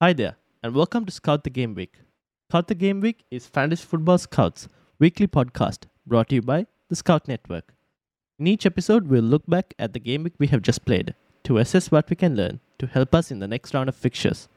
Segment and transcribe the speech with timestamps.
[0.00, 1.92] Hi there, and welcome to Scout the Game Week.
[2.48, 4.68] Scout the Game Week is Fantasy Football Scouts
[5.00, 7.74] weekly podcast brought to you by the Scout Network.
[8.38, 11.58] In each episode, we'll look back at the game week we have just played to
[11.58, 14.48] assess what we can learn to help us in the next round of fixtures.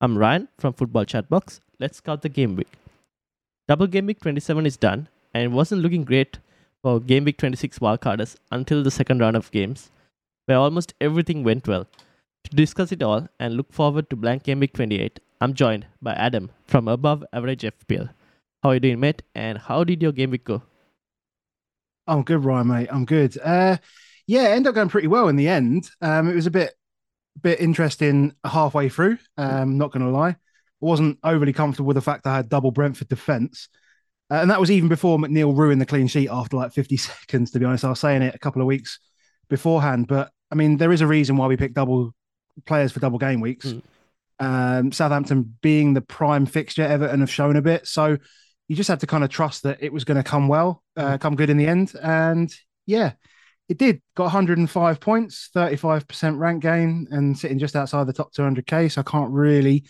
[0.00, 1.58] I'm Ryan from Football Chatbox.
[1.80, 2.70] Let's scout the game week.
[3.66, 6.38] Double Game Week 27 is done, and it wasn't looking great
[6.82, 9.90] for Game Week 26 wildcarders until the second round of games,
[10.46, 11.88] where almost everything went well.
[12.50, 16.14] To discuss it all and look forward to Blank Game Week 28, I'm joined by
[16.14, 18.08] Adam from Above Average FPL.
[18.62, 19.22] How are you doing, mate?
[19.34, 20.62] And how did your game week go?
[22.06, 22.88] I'm good, Ryan, mate.
[22.90, 23.36] I'm good.
[23.38, 23.76] Uh,
[24.26, 25.90] yeah, ended up going pretty well in the end.
[26.00, 26.72] Um, it was a bit,
[27.42, 29.18] bit interesting halfway through.
[29.36, 30.36] Um, not going to lie, I
[30.80, 33.68] wasn't overly comfortable with the fact I had double Brentford defence,
[34.30, 37.50] uh, and that was even before McNeil ruined the clean sheet after like 50 seconds.
[37.50, 39.00] To be honest, I was saying it a couple of weeks
[39.50, 42.14] beforehand, but I mean, there is a reason why we picked double
[42.64, 43.66] players for double game weeks.
[43.66, 43.82] Mm.
[44.40, 47.86] Um, Southampton being the prime fixture, Everton have shown a bit.
[47.86, 48.18] So
[48.68, 51.12] you just had to kind of trust that it was going to come well, uh,
[51.12, 51.16] hmm.
[51.16, 51.94] come good in the end.
[52.00, 52.54] And
[52.86, 53.12] yeah,
[53.68, 54.02] it did.
[54.14, 58.92] Got 105 points, 35% rank gain, and sitting just outside the top 200k.
[58.92, 59.84] So I can't really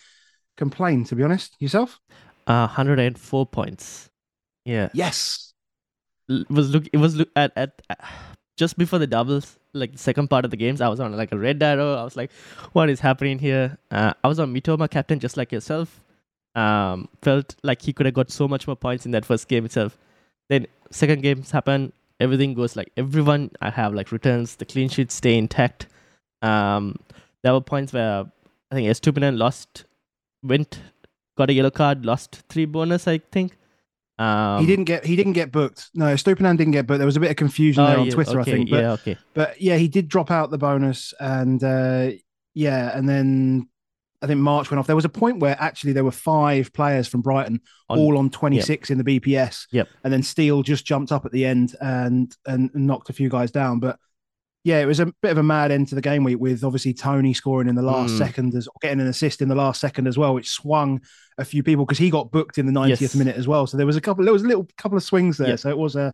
[0.57, 1.57] complain, to be honest.
[1.61, 2.01] Yourself?
[2.47, 4.09] Uh, 104 points.
[4.65, 4.89] Yeah.
[4.93, 5.53] Yes.
[6.29, 6.85] It was look.
[6.93, 7.81] It was look at at
[8.57, 11.33] just before the doubles, like the second part of the games, I was on like
[11.33, 11.95] a red arrow.
[11.95, 12.31] I was like,
[12.73, 13.79] what is happening here?
[13.91, 16.01] Uh, I was on Mitoma captain just like yourself.
[16.55, 19.65] Um, felt like he could have got so much more points in that first game
[19.65, 19.97] itself.
[20.49, 25.15] Then second games happen, everything goes like everyone I have like returns, the clean sheets
[25.15, 25.87] stay intact.
[26.43, 26.97] Um,
[27.43, 28.25] there were points where
[28.71, 29.85] I think Estupinan lost,
[30.43, 30.81] went,
[31.37, 33.58] got a yellow card, lost three bonus, I think.
[34.19, 35.91] Um, he didn't get he didn't get booked.
[35.95, 36.99] No, Stupinan didn't get booked.
[36.99, 38.71] There was a bit of confusion oh, there on yeah, Twitter, okay, I think.
[38.71, 39.17] But, yeah, okay.
[39.35, 42.11] But yeah, he did drop out the bonus, and uh,
[42.55, 43.69] yeah, and then
[44.21, 44.87] I think March went off.
[44.87, 48.31] There was a point where actually there were five players from Brighton, on, all on
[48.31, 48.99] 26 yep.
[48.99, 49.67] in the BPS.
[49.71, 49.89] Yep.
[50.03, 53.53] And then Steele just jumped up at the end and and knocked a few guys
[53.53, 53.79] down.
[53.79, 53.99] But
[54.65, 56.93] yeah, it was a bit of a mad end to the game week with obviously
[56.93, 58.19] Toney scoring in the last mm.
[58.19, 61.01] second, as getting an assist in the last second as well, which swung
[61.39, 63.15] a few people because he got booked in the 90th yes.
[63.15, 63.67] minute as well.
[63.67, 65.57] So there was a couple, there was a little couple of swings there.
[65.57, 66.13] So it was a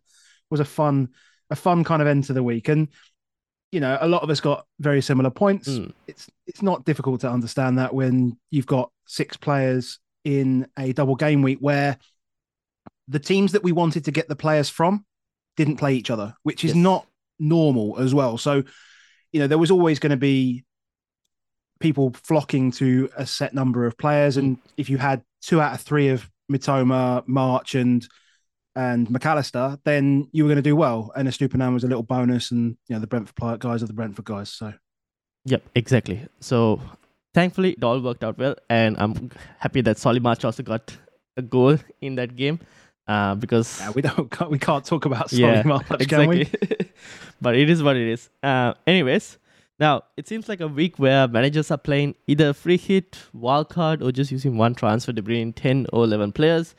[0.49, 1.09] was a fun
[1.49, 2.69] a fun kind of end to the week.
[2.69, 2.89] And
[3.71, 5.67] you know, a lot of us got very similar points.
[5.67, 5.91] Mm.
[6.07, 11.15] It's it's not difficult to understand that when you've got six players in a double
[11.15, 11.97] game week where
[13.07, 15.05] the teams that we wanted to get the players from
[15.57, 16.83] didn't play each other, which is yes.
[16.83, 17.07] not
[17.39, 18.37] normal as well.
[18.37, 18.63] So,
[19.31, 20.63] you know, there was always going to be
[21.79, 25.81] people flocking to a set number of players, and if you had two out of
[25.81, 28.07] three of Mitoma, March, and
[28.75, 31.11] and Mac Allister, then you were going to do well.
[31.15, 33.93] And a Estupinan was a little bonus, and you know the Brentford guys are the
[33.93, 34.49] Brentford guys.
[34.49, 34.73] So,
[35.45, 36.27] yep, exactly.
[36.39, 36.81] So,
[37.33, 40.95] thankfully, it all worked out well, and I'm happy that Solly-March also got
[41.37, 42.59] a goal in that game
[43.07, 46.49] uh, because yeah, we don't we can't talk about Solly yeah, March, exactly.
[47.41, 48.29] but it is what it is.
[48.41, 49.37] Uh, anyways,
[49.79, 54.11] now it seems like a week where managers are playing either free hit, wildcard, or
[54.11, 56.75] just using one transfer to bring in ten or eleven players.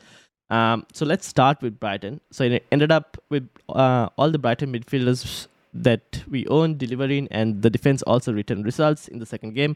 [0.49, 2.21] Um, so let's start with Brighton.
[2.31, 7.61] So it ended up with uh, all the Brighton midfielders that we own delivering, and
[7.61, 9.75] the defense also returned results in the second game.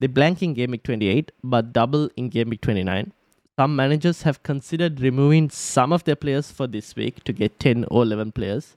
[0.00, 3.12] They blank in game week 28, but double in game week 29
[3.62, 7.84] some managers have considered removing some of their players for this week to get 10
[7.92, 8.76] or 11 players.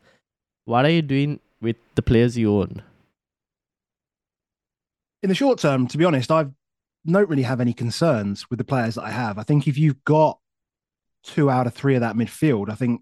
[0.65, 2.83] What are you doing with the players you own?
[5.23, 6.45] In the short term, to be honest, I
[7.03, 9.39] don't really have any concerns with the players that I have.
[9.39, 10.37] I think if you've got
[11.23, 13.01] two out of three of that midfield, I think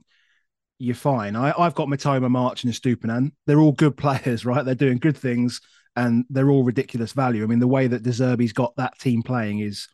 [0.79, 1.35] you're fine.
[1.35, 3.33] I, have got Mitoma, March, and Estupinan.
[3.45, 4.63] They're all good players, right?
[4.63, 5.59] They're doing good things
[5.97, 7.43] and they're all ridiculous value.
[7.43, 9.89] I mean, the way that De Zerbi's got that team playing is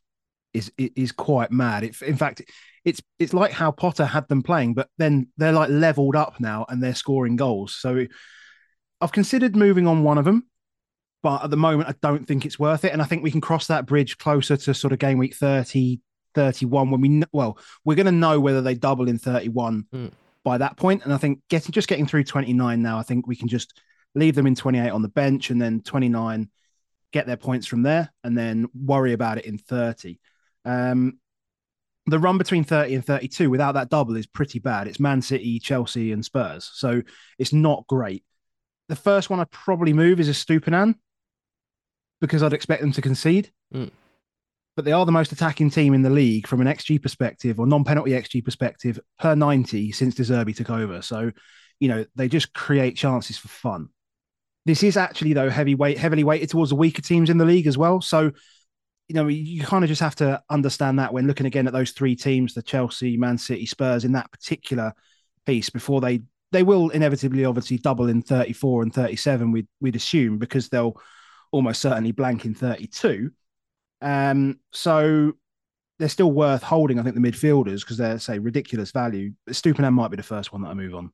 [0.54, 1.84] is is quite mad.
[1.84, 2.42] It, in fact,
[2.86, 6.66] it's it's like how Potter had them playing, but then they're like leveled up now
[6.70, 7.76] and they're scoring goals.
[7.76, 8.06] So
[9.02, 10.48] I've considered moving on one of them,
[11.22, 12.94] but at the moment I don't think it's worth it.
[12.94, 16.00] And I think we can cross that bridge closer to sort of game week 30,
[16.36, 20.12] 31 when we well we're going to know whether they double in 31 mm.
[20.44, 21.04] by that point.
[21.04, 23.80] And I think getting just getting through 29 now, I think we can just
[24.16, 26.50] leave them in 28 on the bench and then 29
[27.12, 30.20] get their points from there and then worry about it in 30.
[30.66, 31.20] Um,
[32.06, 34.88] the run between 30 and 32 without that double is pretty bad.
[34.88, 36.70] It's Man City, Chelsea, and Spurs.
[36.74, 37.02] So
[37.38, 38.24] it's not great.
[38.88, 40.96] The first one I'd probably move is a Stupinan
[42.22, 43.52] because I'd expect them to concede.
[43.74, 43.92] Mm.
[44.76, 47.68] But they are the most attacking team in the league from an XG perspective or
[47.68, 51.02] non penalty XG perspective per 90 since De Zerbi took over.
[51.02, 51.32] So,
[51.80, 53.90] you know, they just create chances for fun.
[54.66, 57.78] This is actually, though, heavyweight, heavily weighted towards the weaker teams in the league as
[57.78, 58.02] well.
[58.02, 58.32] So,
[59.10, 61.92] you know, you kind of just have to understand that when looking again at those
[61.92, 64.94] three teams, the Chelsea, Man City, Spurs, in that particular
[65.46, 66.22] piece, before they
[66.52, 70.96] they will inevitably obviously double in 34 and 37, we'd we'd assume, because they'll
[71.52, 73.32] almost certainly blank in 32.
[74.02, 75.34] Um, so
[75.98, 79.34] they're still worth holding, I think, the midfielders, because they're say ridiculous value.
[79.50, 81.12] Estupiñán might be the first one that I move on.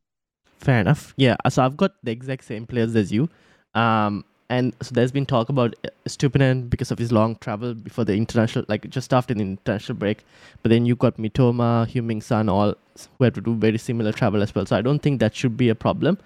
[0.59, 1.13] Fair enough.
[1.15, 1.37] Yeah.
[1.49, 3.29] So I've got the exact same players as you.
[3.73, 5.75] Um, and so there's been talk about
[6.07, 10.23] Estupiñán because of his long travel before the international, like just after the international break.
[10.61, 12.75] But then you got Mitoma, Heung-min Son, all
[13.17, 14.65] who had to do very similar travel as well.
[14.65, 16.19] So I don't think that should be a problem.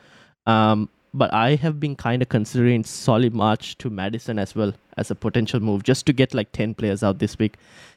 [0.48, 5.10] Um, but I have been kind of considering Solly March to Maddison as well as
[5.10, 7.56] a potential move, just to get like 10 players out this week.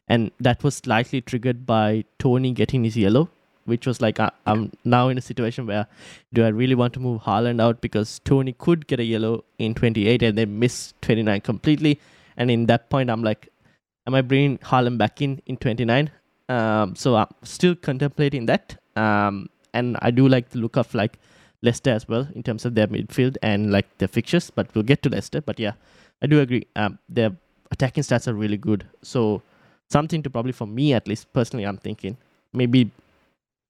[0.09, 3.29] And that was slightly triggered by Toney getting his yellow
[3.64, 5.87] which was like, I, am now in a situation where
[6.32, 9.75] do I really want to move Haaland out because Toney could get a yellow in
[9.75, 12.00] 28 and then miss 29 completely.
[12.37, 13.49] And in that point, I'm like,
[14.06, 16.11] am I bringing Haaland back in in 29?
[16.49, 18.76] Um, so I'm still contemplating that.
[18.97, 21.19] Um, and I do like the look of like
[21.62, 25.03] Leicester as well in terms of their midfield and like their fixtures, but we'll get
[25.03, 25.41] to Leicester.
[25.41, 25.73] But yeah,
[26.20, 26.67] I do agree.
[26.76, 27.32] Um, their
[27.70, 28.85] attacking stats are really good.
[29.03, 29.43] So
[29.88, 32.17] something to probably for me at least personally, I'm thinking
[32.53, 32.91] maybe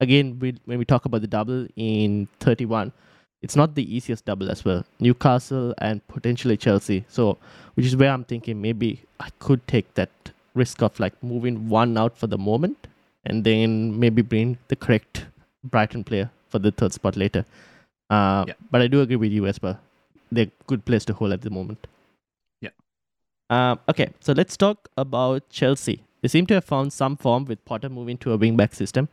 [0.03, 2.93] again, we, when we talk about the double in 31,
[3.41, 4.85] it's not the easiest double as well.
[5.01, 7.05] Newcastle and potentially Chelsea.
[7.09, 7.39] So,
[7.75, 10.11] which is where I'm thinking maybe I could take that
[10.55, 12.89] risk of like moving one out for the moment
[13.25, 15.27] and then maybe bring the correct
[15.65, 17.45] Brighton player for the third spot later.
[18.11, 18.55] Uh, yeah.
[18.71, 19.79] But I do agree with you as well.
[20.31, 21.87] They're good place to hold at the moment.
[22.61, 22.71] Yeah.
[23.49, 26.03] Uh, okay, so let's talk about Chelsea.
[26.21, 29.09] They seem to have found some form with Potter moving to a wing-back system.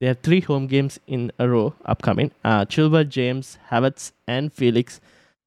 [0.00, 2.30] They have three home games in a row upcoming.
[2.44, 5.00] Uh, Chilwell, James, Havertz, and Felix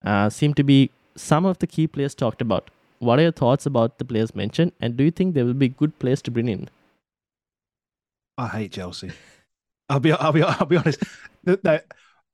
[0.04, 2.70] uh, seem to be some of the key players talked about.
[3.00, 5.70] What are your thoughts about the players mentioned, and do you think they will be
[5.70, 6.70] good players to bring in?
[8.38, 9.12] I hate Chelsea.
[9.90, 11.04] I'll be, I'll be, I'll be honest.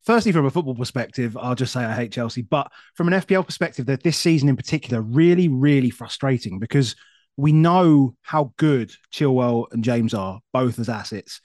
[0.04, 2.42] firstly, from a football perspective, I'll just say I hate Chelsea.
[2.42, 6.96] But from an FPL perspective, that this season in particular, really, really frustrating because
[7.36, 11.42] we know how good Chilwell and James are, both as assets.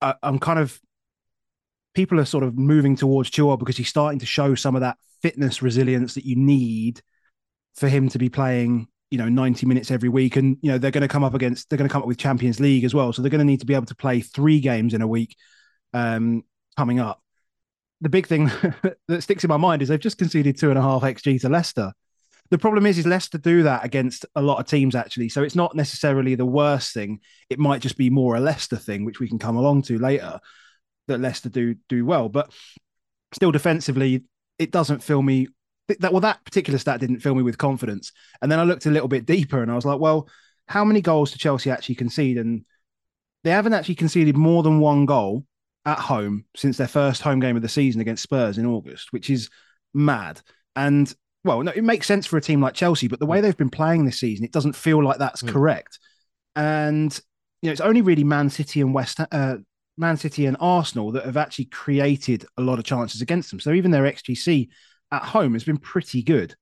[0.00, 0.80] I, am kind of
[1.94, 4.98] people are sort of moving towards Chua because he's starting to show some of that
[5.22, 7.00] fitness resilience that you need
[7.74, 10.36] for him to be playing you know 90 minutes every week.
[10.36, 12.18] And you know they're going to come up against they're going to come up with
[12.18, 13.12] champions league as well.
[13.12, 15.36] So they're going to need to be able to play three games in a week
[15.94, 16.44] um
[16.76, 17.22] coming up.
[18.02, 18.46] The big thing
[19.08, 21.48] that sticks in my mind is they've just conceded two and a half xg to
[21.48, 21.92] leicester
[22.50, 25.28] the problem is, is Leicester do that against a lot of teams actually.
[25.28, 27.20] So it's not necessarily the worst thing.
[27.50, 30.40] It might just be more a Leicester thing, which we can come along to later.
[31.08, 32.52] That Leicester do do well, but
[33.32, 34.24] still defensively,
[34.58, 35.48] it doesn't fill me.
[36.00, 38.10] That well, that particular stat didn't fill me with confidence.
[38.42, 40.28] And then I looked a little bit deeper, and I was like, well,
[40.66, 42.38] how many goals did Chelsea actually concede?
[42.38, 42.64] And
[43.44, 45.44] they haven't actually conceded more than one goal
[45.84, 49.30] at home since their first home game of the season against Spurs in August, which
[49.30, 49.48] is
[49.94, 50.40] mad.
[50.74, 51.14] And
[51.46, 53.42] well, no, it makes sense for a team like Chelsea, but the way mm.
[53.42, 55.48] they've been playing this season, it doesn't feel like that's mm.
[55.48, 55.98] correct.
[56.54, 57.18] And
[57.62, 59.56] you know, it's only really Man City and West, uh,
[59.96, 63.60] Man City and Arsenal that have actually created a lot of chances against them.
[63.60, 64.68] So even their XGC
[65.12, 66.54] at home has been pretty good.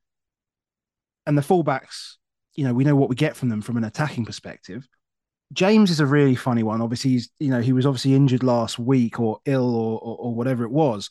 [1.27, 2.15] And the fullbacks,
[2.55, 4.87] you know, we know what we get from them from an attacking perspective.
[5.53, 6.81] James is a really funny one.
[6.81, 10.35] Obviously, he's you know he was obviously injured last week or ill or, or, or
[10.35, 11.11] whatever it was.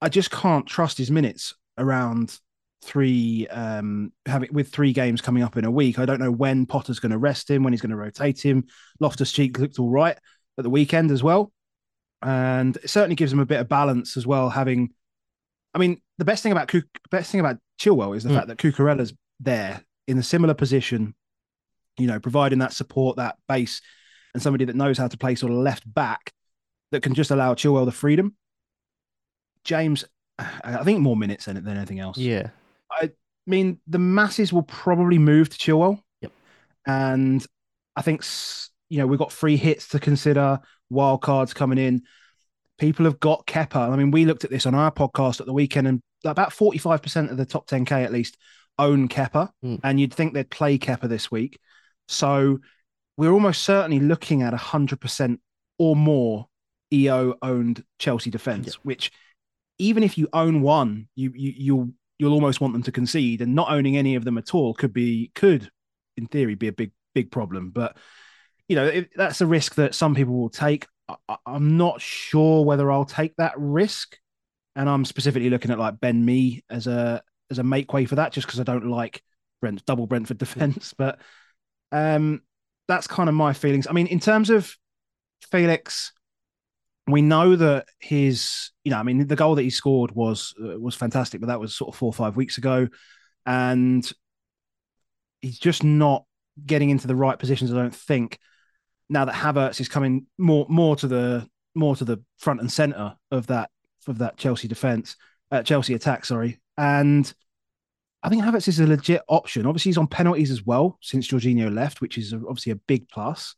[0.00, 2.38] I just can't trust his minutes around
[2.82, 5.98] three um having with three games coming up in a week.
[5.98, 8.64] I don't know when Potter's going to rest him, when he's going to rotate him.
[9.00, 10.16] Loftus Cheek looked all right
[10.58, 11.52] at the weekend as well,
[12.22, 14.50] and it certainly gives him a bit of balance as well.
[14.50, 14.90] Having,
[15.74, 16.72] I mean, the best thing about
[17.10, 18.34] best thing about Chilwell is the Mm.
[18.34, 21.14] fact that Cucurella's there in a similar position,
[21.98, 23.80] you know, providing that support, that base,
[24.34, 26.32] and somebody that knows how to play sort of left back
[26.90, 28.34] that can just allow Chilwell the freedom.
[29.64, 30.04] James,
[30.38, 32.18] I think more minutes than than anything else.
[32.18, 32.50] Yeah.
[33.00, 33.10] I
[33.46, 36.00] mean, the masses will probably move to Chilwell.
[36.20, 36.32] Yep.
[36.86, 37.46] And
[37.96, 38.24] I think,
[38.88, 42.02] you know, we've got free hits to consider, wild cards coming in.
[42.78, 43.90] People have got Kepa.
[43.90, 47.30] I mean, we looked at this on our podcast at the weekend, and about 45%
[47.30, 48.36] of the top 10K at least
[48.78, 49.50] own Kepa.
[49.64, 49.80] Mm.
[49.84, 51.58] And you'd think they'd play Kepa this week.
[52.08, 52.58] So
[53.16, 55.38] we're almost certainly looking at 100%
[55.78, 56.46] or more
[56.92, 59.10] EO owned Chelsea defense, which
[59.78, 61.90] even if you own one, you, you you'll
[62.22, 64.92] you'll almost want them to concede, and not owning any of them at all could
[64.92, 65.68] be could,
[66.16, 67.70] in theory, be a big big problem.
[67.70, 67.96] But
[68.68, 70.86] you know that's a risk that some people will take.
[71.08, 74.16] I, I'm not sure whether I'll take that risk,
[74.76, 78.14] and I'm specifically looking at like Ben Mee as a as a make way for
[78.14, 79.20] that, just because I don't like
[79.60, 80.94] Brent double Brentford defense.
[80.96, 81.18] But
[81.90, 82.42] um,
[82.86, 83.88] that's kind of my feelings.
[83.88, 84.76] I mean, in terms of
[85.50, 86.12] Felix,
[87.06, 90.78] we know that his, you know, I mean, the goal that he scored was uh,
[90.78, 92.88] was fantastic, but that was sort of four or five weeks ago,
[93.44, 94.10] and
[95.40, 96.24] he's just not
[96.64, 97.72] getting into the right positions.
[97.72, 98.38] I don't think
[99.08, 103.16] now that Havertz is coming more more to the more to the front and center
[103.30, 103.70] of that
[104.06, 105.16] of that Chelsea defense,
[105.50, 106.24] uh, Chelsea attack.
[106.24, 107.32] Sorry, and
[108.22, 109.66] I think Havertz is a legit option.
[109.66, 113.56] Obviously, he's on penalties as well since Jorginho left, which is obviously a big plus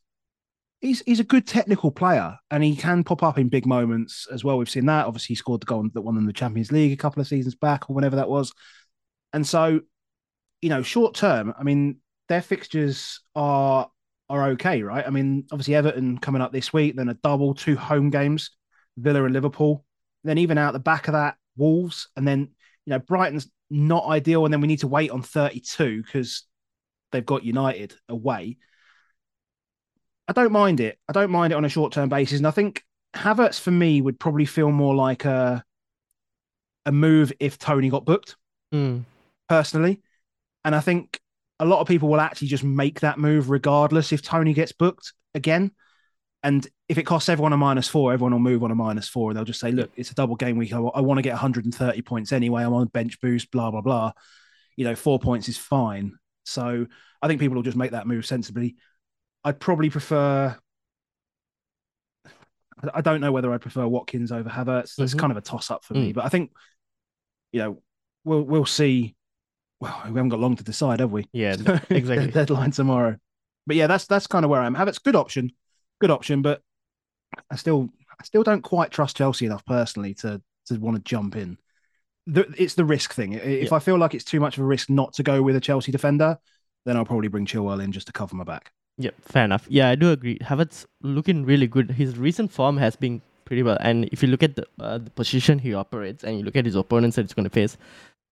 [0.84, 4.44] he's he's a good technical player and he can pop up in big moments as
[4.44, 4.58] well.
[4.58, 5.06] We've seen that.
[5.06, 7.54] Obviously, he scored the goal that won them the Champions League a couple of seasons
[7.54, 8.52] back or whenever that was.
[9.32, 9.80] And so,
[10.60, 11.96] you know, short term, I mean,
[12.28, 13.88] their fixtures are
[14.28, 15.06] are okay, right?
[15.06, 18.50] I mean, obviously Everton coming up this week, then a double, two home games,
[18.98, 19.84] Villa and Liverpool.
[20.22, 22.40] Then even out the back of that, Wolves, and then
[22.86, 26.44] you know, Brighton's not ideal, and then we need to wait on 32 because
[27.10, 28.58] they've got United away.
[30.28, 30.98] I don't mind it.
[31.08, 32.38] I don't mind it on a short term basis.
[32.38, 32.82] And I think
[33.14, 35.64] Havertz for me would probably feel more like a
[36.86, 38.36] a move if Toney got booked
[38.72, 39.04] Mm.
[39.48, 40.02] personally.
[40.64, 41.20] And I think
[41.60, 45.12] a lot of people will actually just make that move regardless if Toney gets booked
[45.34, 45.70] again.
[46.42, 49.30] And if it costs everyone a minus four, everyone will move on a minus four.
[49.30, 50.74] And they'll just say, look, it's a double game week.
[50.74, 52.64] I, I want to get 130 points anyway.
[52.64, 54.12] I'm on bench boost, blah, blah, blah.
[54.76, 56.18] You know, four points is fine.
[56.44, 56.86] So
[57.22, 58.76] I think people will just make that move sensibly.
[59.44, 60.56] I'd probably prefer.
[62.92, 64.96] I- don't know whether I'd prefer Watkins over Havertz.
[64.96, 65.18] That's Mhm.
[65.18, 66.10] kind of a toss up for me.
[66.10, 66.14] Mm.
[66.14, 66.52] But I think,
[67.52, 67.82] you know,
[68.24, 69.14] we'll we'll see.
[69.80, 71.26] Well, we haven't got long to decide, have we?
[71.32, 71.54] Yeah,
[71.90, 72.30] exactly.
[72.30, 73.16] Deadline tomorrow.
[73.66, 74.74] But yeah, that's that's kind of where I am.
[74.74, 75.52] Havertz, good option,
[76.00, 76.42] good option.
[76.42, 76.62] But
[77.50, 77.88] I still
[78.20, 81.58] I still don't quite trust Chelsea enough personally to to want to jump in.
[82.26, 83.34] The, it's the risk thing.
[83.34, 83.74] If Yeah.
[83.76, 85.92] I feel like it's too much of a risk not to go with a Chelsea
[85.92, 86.38] defender,
[86.86, 88.72] then I'll probably bring Chilwell in just to cover my back.
[88.96, 89.66] Yeah, fair enough.
[89.68, 90.38] Yeah, I do agree.
[90.38, 91.90] Havertz looking really good.
[91.90, 93.76] His recent form has been pretty well.
[93.80, 96.64] And if you look at the, uh, the position he operates and you look at
[96.64, 97.76] his opponents that he's going to face,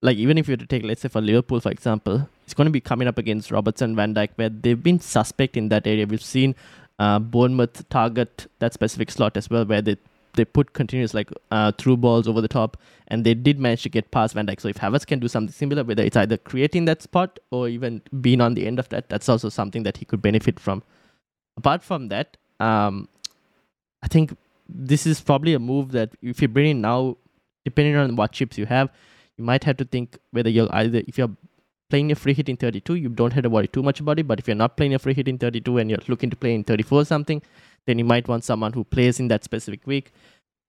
[0.02, 2.66] like even if you were to take, let's say, for Liverpool, for example, he's going
[2.66, 6.06] to be coming up against Robertson, Van Dijk, where they've been suspect in that area.
[6.06, 6.54] We've seen
[6.98, 9.96] uh, Bournemouth target that specific slot as well, where they
[10.34, 12.76] they put continuous like uh, through balls over the top,
[13.08, 14.60] and they did manage to get past Van Dijk.
[14.60, 18.02] So if Havertz can do something similar, whether it's either creating that spot or even
[18.20, 20.82] being on the end of that, that's also something that he could benefit from.
[21.56, 23.08] Apart from that, um,
[24.02, 24.36] I think
[24.68, 27.16] this is probably a move that if you bring in now,
[27.64, 28.90] depending on what chips you have,
[29.36, 31.30] you might have to think whether you're either if you're
[31.92, 34.26] playing a free hit in 32, you don't have to worry too much about it.
[34.26, 36.54] But if you're not playing a free hit in 32 and you're looking to play
[36.54, 37.42] in 34 or something,
[37.86, 40.12] then you might want someone who plays in that specific week.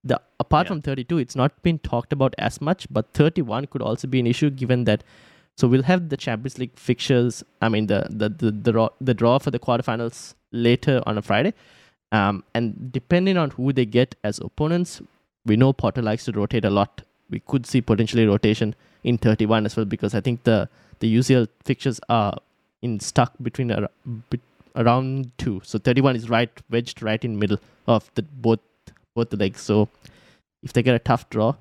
[0.03, 0.69] The apart Yeah.
[0.69, 4.27] from 32, it's not been talked about as much, but 31 could also be an
[4.27, 5.03] issue given that.
[5.55, 7.43] So we'll have the Champions League fixtures.
[7.61, 11.21] I mean the the the the draw, the draw for the quarterfinals later on a
[11.21, 11.53] Friday,
[12.11, 15.01] um, and depending on who they get as opponents,
[15.45, 17.03] we know Potter likes to rotate a lot.
[17.29, 21.47] We could see potentially rotation in 31 as well because I think the the UCL
[21.63, 22.37] fixtures are
[22.81, 23.89] in stuck between a,
[24.75, 25.61] around two.
[25.63, 28.59] So 31 is right wedged right in middle of the both
[29.15, 29.61] both the legs.
[29.61, 29.89] So
[30.63, 31.55] if they get a tough draw,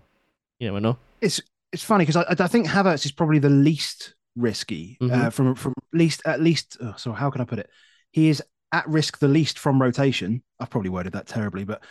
[0.58, 0.96] you never know.
[1.20, 1.40] It's
[1.72, 5.32] it's funny because I, I think Havertz is probably the least risky uh, Mhm.
[5.32, 6.76] from from least at least.
[6.80, 7.68] Oh, so how can I put it?
[8.12, 8.42] He is
[8.72, 10.42] at risk the least from rotation.
[10.58, 11.82] I've probably worded that terribly, but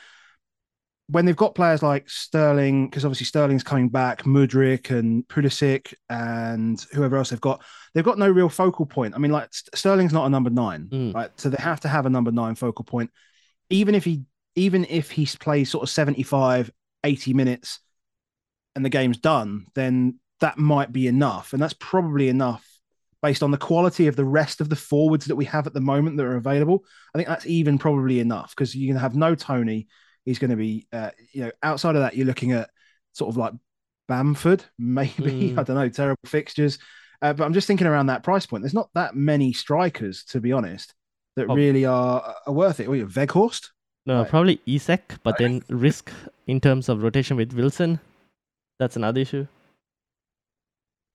[1.11, 6.79] when they've got players like Sterling, because obviously Sterling's coming back, Mudryk and Pulisic and
[6.93, 7.61] whoever else they've got,
[7.93, 9.13] they've got no real focal point.
[9.13, 11.13] I mean, like Sterling's not a number nine, Mm.
[11.13, 11.29] right?
[11.35, 13.11] So they have to have a number nine focal point.
[13.69, 14.23] Even if he,
[14.55, 16.71] even if he plays sort of 75,
[17.03, 17.79] 80 minutes
[18.75, 22.65] and the game's done, then that might be enough, and that's probably enough
[23.21, 25.81] based on the quality of the rest of the forwards that we have at the
[25.81, 26.83] moment that are available.
[27.13, 29.87] I think that's even probably enough because you're going to have no Toney.
[30.25, 32.69] He's going to be, uh, you know, outside of that, you're looking at
[33.13, 33.53] sort of like
[34.07, 35.51] Bamford, maybe.
[35.51, 35.57] Mm.
[35.57, 36.79] I don't know, terrible fixtures.
[37.21, 38.63] Uh, but I'm just thinking around that price point.
[38.63, 40.93] There's not that many strikers, to be honest,
[41.35, 41.55] that oh.
[41.55, 42.87] really are, are worth it.
[42.87, 43.69] Or you Weghorst?
[44.05, 44.29] No, right.
[44.29, 46.11] probably Isak, but then risk
[46.47, 47.99] in terms of rotation with Wilson.
[48.79, 49.45] That's another issue.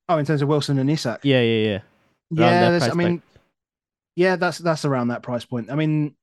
[0.08, 1.20] Oh, in terms of Wilson and Isak.
[1.24, 1.80] Yeah, yeah,
[2.30, 2.78] yeah.
[2.80, 3.22] yeah, I mean,
[4.14, 5.70] yeah, that's that's around that price point.
[5.70, 6.14] I mean,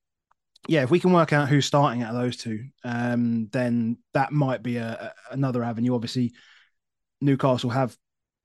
[0.68, 4.32] yeah, if we can work out who's starting out of those two, um, then that
[4.32, 5.94] might be a, a, another avenue.
[5.94, 6.34] Obviously,
[7.22, 7.96] Newcastle have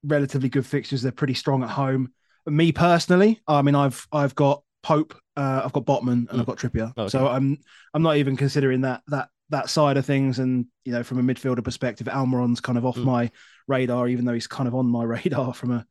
[0.02, 1.02] relatively good fixtures.
[1.02, 2.12] They're pretty strong at home.
[2.46, 6.40] Me personally, I mean, I've I've got Pope, uh, I've got Botman, and mm.
[6.40, 6.92] I've got Trippier.
[6.96, 7.08] Okay.
[7.08, 7.58] So I'm
[7.94, 10.38] I'm not even considering that that that side of things.
[10.38, 13.04] And you know, from a midfielder perspective, Almiron's kind of off mm.
[13.04, 13.30] my
[13.66, 15.86] radar, even though he's kind of on my radar from a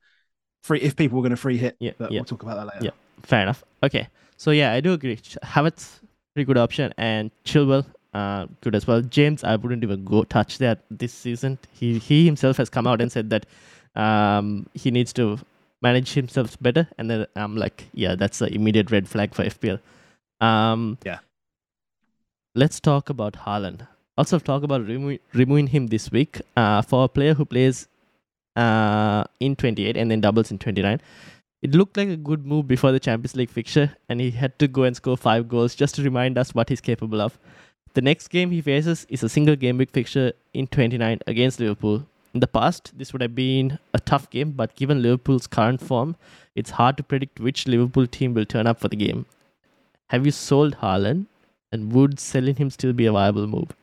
[0.63, 0.81] free.
[0.81, 2.19] If people were going to free hit, yeah, but yeah.
[2.19, 2.85] we'll talk about that later.
[2.85, 2.91] Yeah,
[3.21, 3.63] fair enough.
[3.83, 5.17] Okay, so yeah, I do agree.
[5.43, 5.99] Havertz
[6.37, 9.01] pretty good option, and Chilwell uh, good as well.
[9.01, 11.57] James, I wouldn't even go touch that this season.
[11.71, 13.47] He he himself has come out and said that
[13.95, 15.39] um, he needs to
[15.81, 16.87] manage himself better.
[16.99, 19.79] And then I'm like, yeah, that's an immediate red flag for FPL.
[20.39, 21.19] Um, yeah.
[22.53, 23.87] Let's talk about Haaland.
[24.15, 27.87] Also, talk about remo- removing him this week uh, for a player who plays
[28.55, 31.01] uh, in 28 and then doubles in 29.
[31.61, 34.67] It looked like a good move before the Champions League fixture, and he had to
[34.67, 37.37] go and score five goals just to remind us what he's capable of.
[37.93, 42.05] The next game he faces is a single game week fixture in 29 against Liverpool,
[42.37, 46.15] in the past, this would have been a tough game, but given Liverpool's current form,
[46.55, 49.25] it's hard to predict which Liverpool team will turn up for the game.
[50.09, 51.25] Have you sold Haaland,
[51.71, 53.75] and would selling him still be a viable move?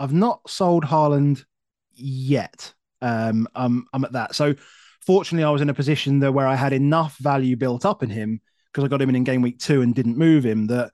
[0.00, 1.44] I've not sold Haaland
[1.92, 2.72] yet.
[3.02, 4.34] Um, I'm, I'm at that.
[4.34, 4.54] So,
[5.06, 8.10] fortunately, I was in a position there where I had enough value built up in
[8.10, 8.40] him
[8.72, 10.90] because I got him in in game week two and didn't move him that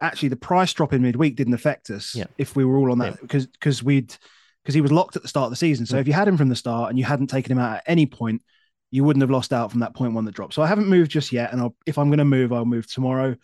[0.00, 2.26] actually the price drop in midweek didn't affect us yeah.
[2.36, 3.50] if we were all on that because yeah.
[3.52, 4.14] because we'd
[4.62, 5.86] because he was locked at the start of the season.
[5.86, 6.00] So mm.
[6.00, 8.04] if you had him from the start and you hadn't taken him out at any
[8.04, 8.42] point,
[8.90, 10.54] you wouldn't have lost out from that point one that dropped.
[10.54, 12.90] So I haven't moved just yet, and I'll, if I'm going to move, I'll move
[12.90, 13.36] tomorrow.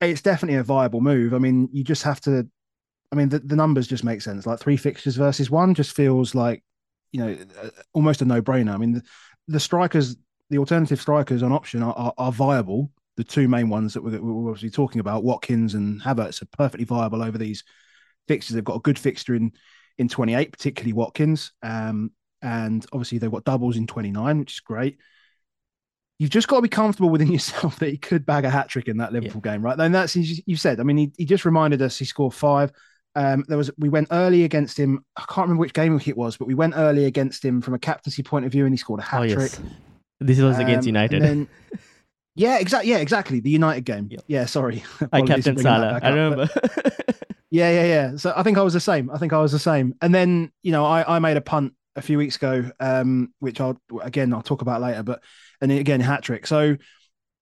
[0.00, 1.34] It's definitely a viable move.
[1.34, 2.48] I mean, you just have to.
[3.12, 4.46] I mean, the, the numbers just make sense.
[4.46, 6.62] Like three fixtures versus one just feels like,
[7.12, 7.36] you know,
[7.92, 8.74] almost a no brainer.
[8.74, 9.02] I mean, the,
[9.48, 10.16] the, strikers,
[10.48, 12.90] the alternative strikers on option are, are, are viable.
[13.16, 16.84] The two main ones that we're, we're obviously talking about, Watkins and Havertz, are perfectly
[16.84, 17.64] viable over these
[18.28, 18.54] fixtures.
[18.54, 19.52] They've got a good fixture in
[19.98, 21.52] in 28, particularly Watkins.
[21.62, 24.98] Um, and obviously they've got doubles in 29, which is great.
[26.18, 28.88] You've just got to be comfortable within yourself that he could bag a hat trick
[28.88, 29.52] in that Liverpool yeah.
[29.52, 29.78] game, right?
[29.78, 30.80] And that's you said.
[30.80, 32.72] I mean, he, he just reminded us he scored five.
[33.14, 35.04] Um, there was we went early against him.
[35.16, 37.78] I can't remember which game it was, but we went early against him from a
[37.78, 39.52] captaincy point of view, and he scored a hat oh, trick.
[39.52, 39.60] Yes.
[40.20, 41.22] This was um, against United.
[41.22, 41.48] Then,
[42.34, 42.90] yeah, exactly.
[42.90, 43.40] Yeah, exactly.
[43.40, 44.08] The United game.
[44.10, 44.22] Yep.
[44.26, 44.84] Yeah, sorry.
[45.12, 45.98] I captain Salah.
[46.02, 46.48] I remember.
[47.52, 48.16] Yeah, yeah, yeah.
[48.16, 49.10] So I think I was the same.
[49.10, 49.94] I think I was the same.
[50.00, 53.60] And then, you know, I, I made a punt a few weeks ago, um, which
[53.60, 55.02] I'll again I'll talk about later.
[55.02, 55.22] But
[55.60, 56.46] and again, hat trick.
[56.46, 56.76] So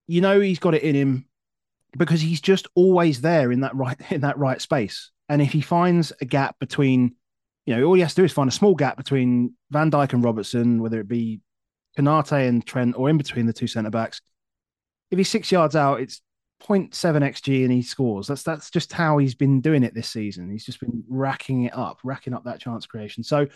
[0.07, 1.27] you know he's got it in him
[1.95, 5.11] because he's just always there in that right in that right space.
[5.29, 7.15] And if he finds a gap between,
[7.65, 10.13] you know, all he has to do is find a small gap between Van Dijk
[10.13, 11.39] and Robertson, whether it be
[11.97, 14.21] Konate and Trent or in between the two centre backs.
[15.11, 16.21] If he's six yards out, it's
[16.63, 18.27] 0.7 xg and he scores.
[18.27, 20.49] That's that's just how he's been doing it this season.
[20.49, 23.23] He's just been racking it up, racking up that chance creation.
[23.23, 23.47] So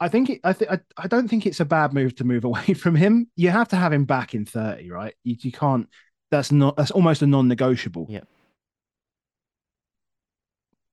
[0.00, 2.74] I think it, I think I don't think it's a bad move to move away
[2.74, 3.30] from him.
[3.36, 5.14] You have to have him back in 30, right?
[5.24, 5.88] You, you can't.
[6.30, 6.76] That's not.
[6.76, 8.06] That's almost a non-negotiable.
[8.08, 8.22] Yeah.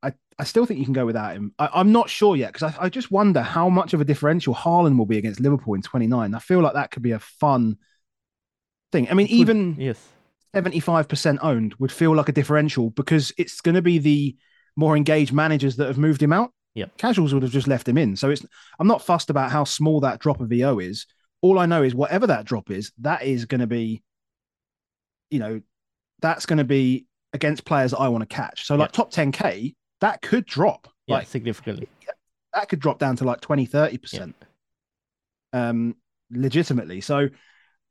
[0.01, 1.53] I, I still think you can go without him.
[1.59, 4.55] I, am not sure yet because I, I just wonder how much of a differential
[4.55, 6.33] Haaland will be against Liverpool in 29.
[6.33, 7.77] I feel like that could be a fun
[8.91, 9.09] thing.
[9.09, 9.99] I mean, even yes
[10.53, 14.35] 75% owned would feel like a differential because it's going to be the
[14.75, 16.51] more engaged managers that have moved him out.
[16.73, 16.85] Yeah.
[16.97, 18.15] Casuals would have just left him in.
[18.15, 18.45] So it's
[18.79, 21.05] I'm not fussed about how small that drop of EO is.
[21.41, 24.03] All I know is whatever that drop is, that is going to be,
[25.29, 25.62] you know,
[26.21, 28.65] that's going to be against players that I want to catch.
[28.65, 30.88] So like top 10K, that could drop.
[31.07, 31.89] Yeah, like significantly.
[32.53, 34.33] That could drop down to like 20, 30%.
[35.53, 35.69] Yeah.
[35.69, 35.95] Um,
[36.31, 37.01] legitimately.
[37.01, 37.29] So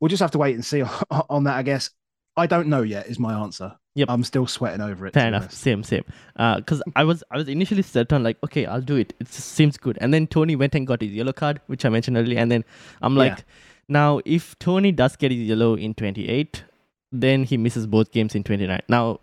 [0.01, 1.91] we'll just have to wait and see on that, I guess.
[2.37, 3.09] I don't know yet.
[3.09, 3.77] Is my answer.
[3.97, 4.11] Yep.
[4.11, 5.15] I'm still sweating over it.
[5.15, 5.45] Fair enough.
[5.45, 5.59] Honest.
[5.59, 6.05] Same, same.
[6.35, 9.13] Because uh, I was, I was initially set on like, okay, I'll do it.
[9.19, 9.99] It seems good.
[10.01, 12.39] And then Toney went and got his yellow card, which I mentioned earlier.
[12.39, 12.65] And then
[13.03, 13.45] I'm like, yeah.
[13.89, 16.63] now if Toney does get his yellow in 28,
[17.11, 18.81] then he misses both games in 29.
[18.89, 19.19] Now,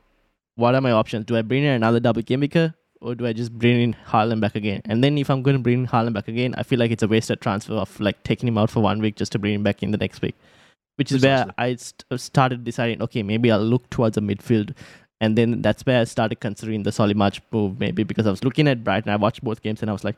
[0.55, 1.25] what are my options?
[1.25, 4.41] Do I bring in another double game maker, or do I just bring in Haaland
[4.41, 4.81] back again?
[4.85, 7.03] And then if I'm going to bring in Haaland back again, I feel like it's
[7.03, 9.63] a wasted transfer of like taking him out for one week just to bring him
[9.63, 10.35] back in the next week.
[10.95, 11.45] Which is Precisely.
[11.45, 14.73] where I st- started deciding, okay, maybe I'll look towards the midfield.
[15.19, 18.43] And then that's where I started considering the Solly March move, maybe because I was
[18.43, 19.11] looking at Brighton.
[19.11, 20.15] I watched both games and I was like,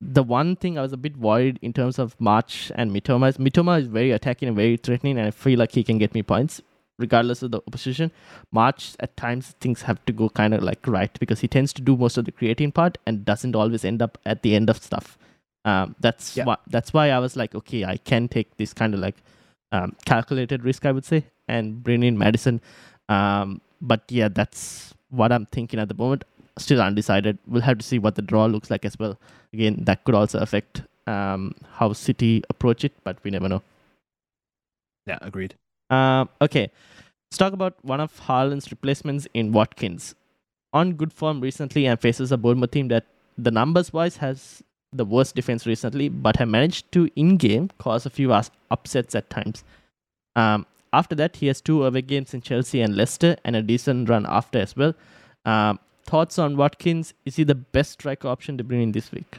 [0.00, 3.36] the one thing I was a bit worried in terms of March and Mitoma is
[3.36, 6.22] Mitoma is very attacking and very threatening, and I feel like he can get me
[6.22, 6.62] points
[7.00, 8.10] regardless of the opposition.
[8.52, 11.82] March at times things have to go kind of like right because he tends to
[11.82, 14.78] do most of the creating part and doesn't always end up at the end of
[14.82, 15.16] stuff.
[15.64, 16.44] Um, that's Yeah.
[16.44, 19.16] why that's why I was like, okay, I can take this kind of like
[19.72, 22.60] um, calculated risk, I would say, and bring in Maddison.
[23.08, 26.24] Um, but yeah, that's what I'm thinking at the moment.
[26.58, 27.38] Still undecided.
[27.46, 29.18] We'll have to see what the draw looks like as well.
[29.52, 33.62] Again, that could also affect um, how City approach it, but we never know.
[35.06, 35.54] Yeah, agreed.
[35.90, 36.70] Um, okay,
[37.30, 40.14] let's talk about one of Haaland's replacements in Watkins.
[40.72, 43.04] On good form recently and faces a Bournemouth team that
[43.36, 48.06] the numbers wise has the worst defense recently, but have managed to in game cause
[48.06, 48.32] a few
[48.70, 49.64] upsets at times.
[50.36, 54.08] Um, after that, he has two away games in Chelsea and Leicester and a decent
[54.08, 54.94] run after as well.
[55.44, 57.14] Um, thoughts on Watkins?
[57.24, 59.38] Is he the best striker option to bring in this week?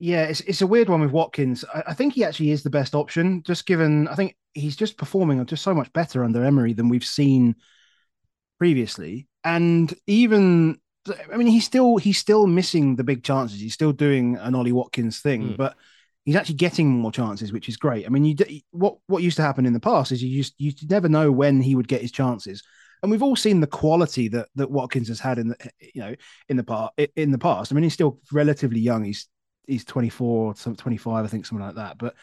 [0.00, 1.64] Yeah, it's it's a weird one with Watkins.
[1.74, 4.96] I, I think he actually is the best option, just given I think he's just
[4.96, 7.56] performing just so much better under Emery than we've seen
[8.58, 9.26] previously.
[9.44, 10.78] And even
[11.32, 13.60] I mean, he's still he's still missing the big chances.
[13.60, 15.56] He's still doing an Ollie Watkins thing, Mm.
[15.56, 15.76] but
[16.24, 18.04] he's actually getting more chances, which is great.
[18.06, 18.36] I mean, you
[18.70, 21.60] what what used to happen in the past is you used you never know when
[21.60, 22.62] he would get his chances.
[23.02, 26.14] And we've all seen the quality that that Watkins has had in the you know
[26.48, 27.72] in the part in the past.
[27.72, 29.04] I mean, he's still relatively young.
[29.04, 29.28] He's
[29.68, 31.98] he's 24 or some 25 i think something like that.
[31.98, 32.14] But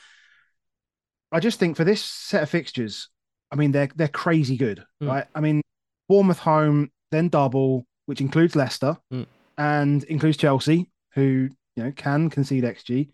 [1.31, 3.09] i just think for this set of fixtures
[3.51, 5.07] i mean they're they're crazy good Mm.
[5.07, 5.25] right?
[5.33, 5.61] I mean
[6.09, 9.25] bournemouth home then double which includes leicester Mm.
[9.57, 13.09] and includes chelsea who you know can concede xg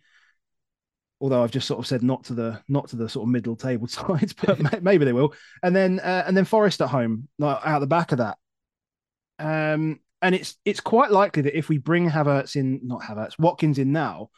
[1.19, 3.55] although i've just sort of said not to the not to the sort of middle
[3.55, 5.33] table sides but maybe they will.
[5.63, 8.37] And then uh, and then forest at home like out the back of that.
[9.39, 13.77] Um and it's it's quite likely that if we bring Havertz in, not Havertz, Watkins
[13.79, 14.29] in now,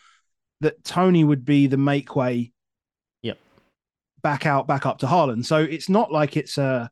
[0.62, 2.52] that Toney would be the make way.
[3.22, 3.38] Yep.
[4.22, 5.46] Back out, back up to Haaland.
[5.46, 6.90] So it's not like it's a,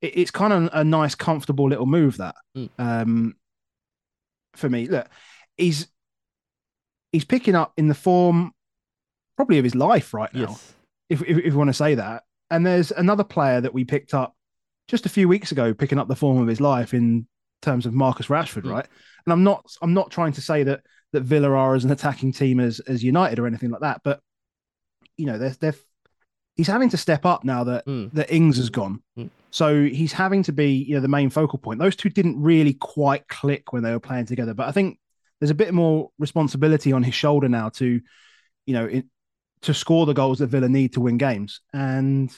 [0.00, 2.68] it- it's kind of a nice, comfortable little move that, Mm.
[2.78, 3.34] um,
[4.54, 4.86] for me.
[4.88, 5.08] Look,
[5.56, 5.88] he's
[7.12, 8.52] he's picking up in the form
[9.36, 10.74] probably of his life right now Yes.
[11.08, 12.22] if, if, if you want to say that.
[12.50, 14.34] And there's another player that we picked up
[14.88, 17.26] just a few weeks ago, picking up the form of his life in
[17.62, 18.72] terms of Marcus Rashford, Mm.
[18.72, 18.86] right?
[19.26, 20.80] And I'm not I'm not trying to say that
[21.12, 24.20] that Villa are as an attacking team as as United or anything like that, but
[25.16, 25.74] you know, they're they're
[26.56, 28.12] he's having to step up now that Mm.
[28.12, 29.02] that Ings has gone.
[29.18, 29.30] Mm.
[29.50, 31.80] So he's having to be, you know, the main focal point.
[31.80, 34.98] Those two didn't really quite click when they were playing together, but I think
[35.40, 38.00] there's a bit more responsibility on his shoulder now to,
[38.66, 39.10] you know, in,
[39.62, 42.30] to score the goals that Villa need to win games, and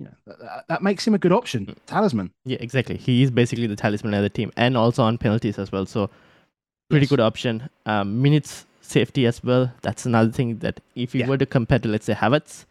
[0.00, 1.76] you know that, that makes him a good option, Mm.
[1.86, 2.30] talisman.
[2.44, 2.96] Yeah, exactly.
[2.96, 5.84] He is basically the talisman of the team and also on penalties as well.
[5.86, 6.08] So
[6.88, 7.10] pretty Yes.
[7.10, 7.68] good option.
[7.86, 9.70] Um, minutes safety as well.
[9.82, 11.28] That's another thing that if you Yeah.
[11.28, 12.64] were to compare to let's say Havertz,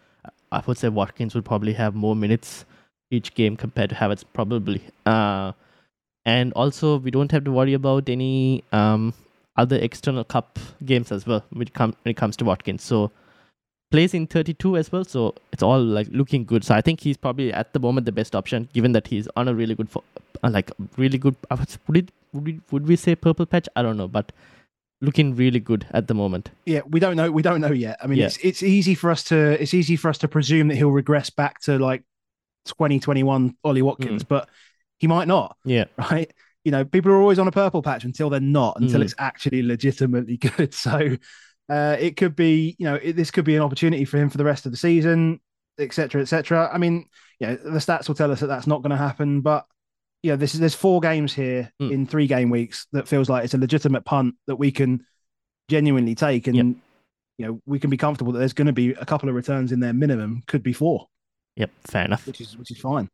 [0.52, 2.66] I would say Watkins would probably have more minutes
[3.12, 4.82] each game compared to Havertz probably.
[5.06, 5.52] Uh,
[6.26, 9.14] and also we don't have to worry about any um
[9.64, 12.84] other external cup games as well when it, com- when it comes to Watkins.
[12.84, 13.12] So
[13.92, 17.18] plays in 32 as well so it's all like looking good so i think he's
[17.18, 20.04] probably at the moment the best option given that he's on a really good fo-
[20.44, 23.68] uh, like really good I would, would it would we, would we say purple patch
[23.76, 24.32] i don't know but
[25.02, 27.32] looking really good at the moment Yeah, we don't know.
[27.32, 27.98] We don't know yet.
[28.04, 28.26] I mean, Yeah.
[28.26, 31.30] it's it's easy for us to it's easy for us to presume that he'll regress
[31.30, 32.04] back to like
[32.66, 34.50] 2021 Ollie Watkins, but
[34.98, 35.56] he might not.
[35.64, 36.32] yeah right?
[36.66, 39.06] You know, people are always on a purple patch until they're not, until Mm.
[39.06, 40.74] it's actually legitimately good.
[40.74, 41.16] So
[41.70, 44.38] uh, it could be, you know, it, this could be an opportunity for him for
[44.38, 45.40] the rest of the season,
[45.78, 46.70] etc., etc.
[46.74, 47.06] I mean,
[47.48, 49.66] know, the stats will tell us that that's not going to happen, but
[50.24, 51.92] you know, this is there's four games here Mm.
[51.92, 55.06] in three game weeks that feels like it's a legitimate punt that we can
[55.70, 56.66] genuinely take, and Yep.
[57.38, 59.72] you know, we can be comfortable that there's going to be a couple of returns
[59.72, 61.08] in there minimum, could be four,
[61.56, 63.08] yep fair enough which is which is fine.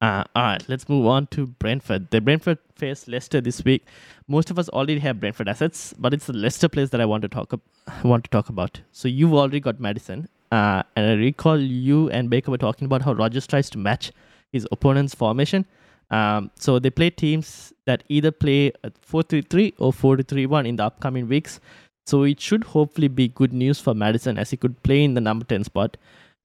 [0.00, 2.10] Uh, all right, let's move on to Brentford.
[2.10, 3.84] The Brentford face Leicester this week.
[4.28, 7.22] Most of us already have Brentford assets, but it's the Leicester place that I want
[7.22, 8.80] to talk ab- want to talk about.
[8.92, 13.02] So you've already got Maddison, uh, and I recall you and Baker were talking about
[13.02, 14.12] how Rodgers tries to match
[14.52, 15.66] his opponent's formation.
[16.10, 21.28] Um, so they play teams that either play at 4-3-3 or 4-3-1 in the upcoming
[21.28, 21.60] weeks.
[22.06, 25.20] So it should hopefully be good news for Maddison as he could play in the
[25.20, 25.98] number 10 spot.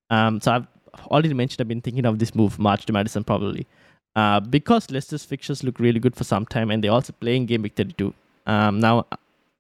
[0.10, 0.68] Um, so I've
[1.08, 3.68] already mentioned I've been thinking of this move, March to Maddison probably.
[4.16, 7.64] Uh, because Leicester's fixtures look really good for some time, and they're also playing game
[7.64, 8.14] week 32.
[8.46, 9.08] Um, now,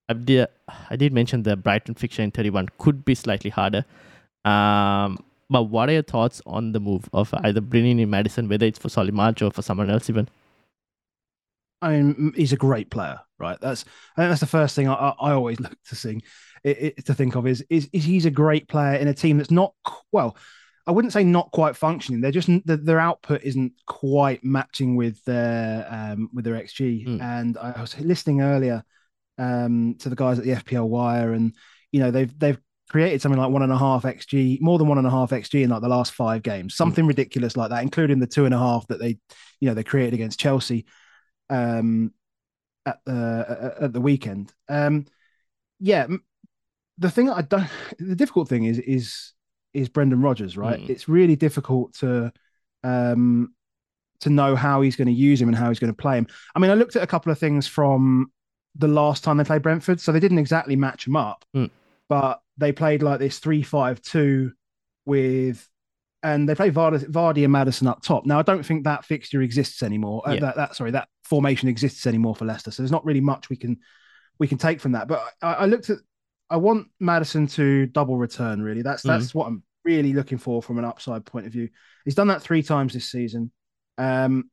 [0.10, 0.48] I did,
[0.90, 3.84] I did mention the Brighton fixture in 31 could be slightly harder.
[4.46, 8.66] Um, but what are your thoughts on the move of either bringing in Maddison, whether
[8.66, 10.28] it's for Solly March or for someone else even?
[11.82, 13.60] I mean, he's a great player, right?
[13.60, 13.84] That's
[14.16, 16.22] that's the first thing I, I always look to sing,
[16.64, 19.38] it, it, to think of is, is is he's a great player in a team
[19.38, 19.74] that's not
[20.12, 20.38] well.
[20.86, 22.20] I wouldn't say not quite functioning.
[22.20, 27.08] They're just their output isn't quite matching with their um, with their xG.
[27.08, 27.22] Mm.
[27.22, 28.84] And I was listening earlier
[29.38, 31.54] um, to the guys at the FPL Wire, and
[31.92, 34.98] you know they've they've created something like one and a half xG, more than one
[34.98, 36.78] and a half xG in like the last five games, hmm.
[36.78, 37.10] something mm.
[37.10, 39.18] ridiculous like that, including the two and a half that they
[39.62, 40.86] you know they created against Chelsea
[41.50, 42.14] um,
[42.86, 44.52] at the at the weekend.
[44.68, 45.06] Um,
[45.80, 46.08] yeah,
[46.98, 47.70] the thing I don't,
[48.00, 49.34] the difficult thing is is
[49.74, 50.80] is Brendan Rodgers, right?
[50.80, 50.90] Mm.
[50.90, 52.32] It's really difficult to
[52.84, 53.54] um
[54.20, 56.28] to know how he's going to use him and how he's going to play him.
[56.56, 58.32] I mean, I looked at a couple of things from
[58.76, 61.70] the last time they played Brentford, so they didn't exactly match him up, mm.
[62.08, 64.52] but they played like this three-five-two
[65.06, 65.68] with
[66.22, 68.26] and they play Vardy, Vardy and Maddison up top.
[68.26, 70.22] Now, I don't think that fixture exists anymore.
[70.26, 70.38] Uh, yeah.
[70.38, 72.72] Uh, that, that sorry, that formation exists anymore for Leicester.
[72.72, 73.78] So there's not really much we can
[74.40, 75.10] we can take from that.
[75.10, 75.98] But I, I looked at,
[76.54, 78.62] I want Maddison to double return.
[78.62, 79.36] Really, that's that's mm.
[79.36, 81.68] what I'm really looking for from an upside point of view.
[82.06, 83.52] He's done that three times this season.
[83.98, 84.52] Um,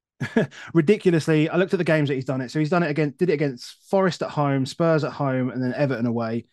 [0.72, 2.50] ridiculously, I looked at the games that he's done it.
[2.50, 5.62] So he's done it again, did it against Forest at home, Spurs at home, and
[5.62, 6.46] then Everton away.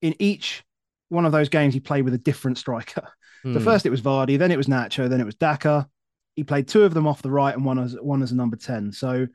[0.00, 0.62] In each
[1.08, 3.08] one of those games, he played with a different striker.
[3.44, 3.52] Mm.
[3.52, 3.64] So hmm.
[3.66, 5.86] first it was Vardy, then it was Nacho, then it was Daka.
[6.34, 8.56] He played two of them off the right and one as one as a number
[8.56, 8.90] ten.
[8.90, 9.26] So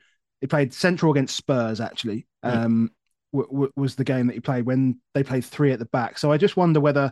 [0.42, 1.80] he played central against Spurs.
[1.80, 2.52] Actually, mm.
[2.52, 2.92] um,
[3.34, 6.18] w- w- was the game that he played when they played three at the back.
[6.18, 7.12] So I just wonder whether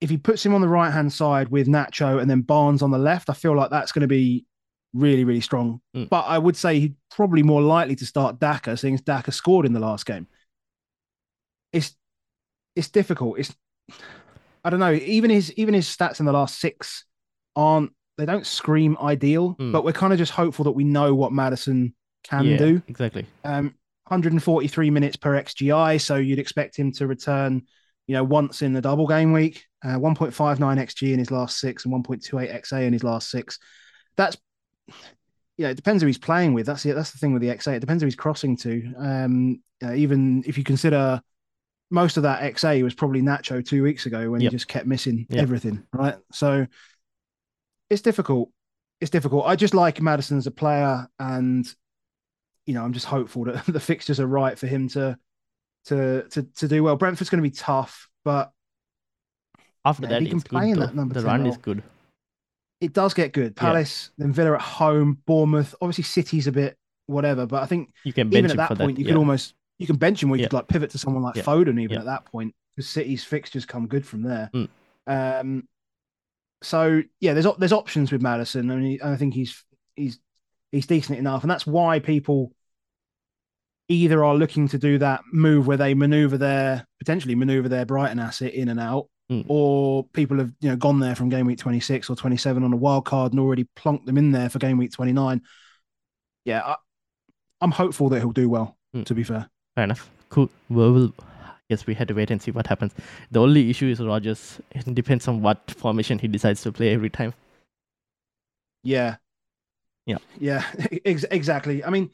[0.00, 2.90] if he puts him on the right hand side with Nacho and then Barnes on
[2.90, 4.44] the left, I feel like that's going to be
[4.92, 5.80] really, really strong.
[5.96, 6.08] Mm.
[6.08, 9.66] But I would say he's probably more likely to start Daka, seeing as Daka scored
[9.66, 10.26] in the last game.
[11.72, 11.94] It's
[12.76, 13.38] it's difficult.
[13.38, 13.54] It's
[14.64, 14.92] I don't know.
[14.92, 17.04] Even his even his stats in the last six
[17.56, 19.72] aren't they don't scream ideal, mm.
[19.72, 22.82] but we're kind of just hopeful that we know what Maddison can yeah, do.
[22.86, 23.26] Exactly.
[23.44, 23.74] Um,
[24.06, 27.62] 143 minutes per XGI, so you'd expect him to return,
[28.06, 29.64] you know, once in the double game week.
[29.82, 33.58] Uh, 1.59 XG in his last six and 1.28 XA in his last six.
[34.16, 34.36] That's
[35.56, 36.66] yeah, it depends who he's playing with.
[36.66, 37.76] That's the that's the thing with the XA.
[37.76, 38.94] It depends who he's crossing to.
[38.98, 41.20] Um, uh, even if you consider
[41.90, 44.50] most of that XA was probably Nacho two weeks ago when yep.
[44.50, 45.42] he just kept missing yep.
[45.42, 46.16] everything, right?
[46.32, 46.66] So
[47.88, 48.50] it's difficult.
[49.00, 49.46] It's difficult.
[49.46, 51.66] I just like Maddison as a player, and
[52.66, 55.18] you know, I'm just hopeful that the fixtures are right for him to
[55.86, 56.96] to to to do well.
[56.96, 58.52] Brentford's going to be tough, but
[59.84, 61.14] after that, he can play in that number.
[61.14, 61.82] The run is good.
[62.80, 63.56] It does get good.
[63.56, 64.24] Palace, yeah.
[64.24, 65.74] then Villa at home, Bournemouth.
[65.80, 68.98] Obviously, City's a bit whatever, but I think you can even at that point, that,
[68.98, 69.12] you yeah.
[69.12, 70.48] could almost you can bench him where you yeah.
[70.48, 71.34] could like pivot to someone like.
[71.36, 74.50] Foden even at that point because City's fixtures come good from there.
[74.54, 74.68] Mm.
[75.06, 75.68] Um,
[76.62, 78.70] so yeah, there's there's options with Maddison.
[78.70, 80.18] I mean, I think he's he's
[80.74, 82.52] he's decent enough, and that's why people
[83.88, 88.18] either are looking to do that move where they maneuver their potentially maneuver their Brighton
[88.18, 89.44] asset in and out, mm.
[89.48, 92.76] or people have you know gone there from game week 26 or 27 on a
[92.76, 95.42] wild card and already plonked them in there for game week 29.
[96.44, 96.76] Yeah, I,
[97.60, 98.76] I'm hopeful that he'll do well.
[98.94, 99.06] Mm.
[99.06, 99.48] To be fair.
[99.74, 100.08] Fair enough.
[100.28, 100.50] Cool.
[100.68, 101.14] Well, we'll
[101.68, 102.92] yes, we had to wait and see what happens.
[103.30, 104.60] The only issue is Rodgers.
[104.72, 107.34] It depends on what formation he decides to play every time.
[108.82, 109.16] Yeah.
[110.06, 110.18] Yeah.
[110.38, 110.64] Yeah.
[111.04, 111.84] Ex- exactly.
[111.84, 112.10] I mean,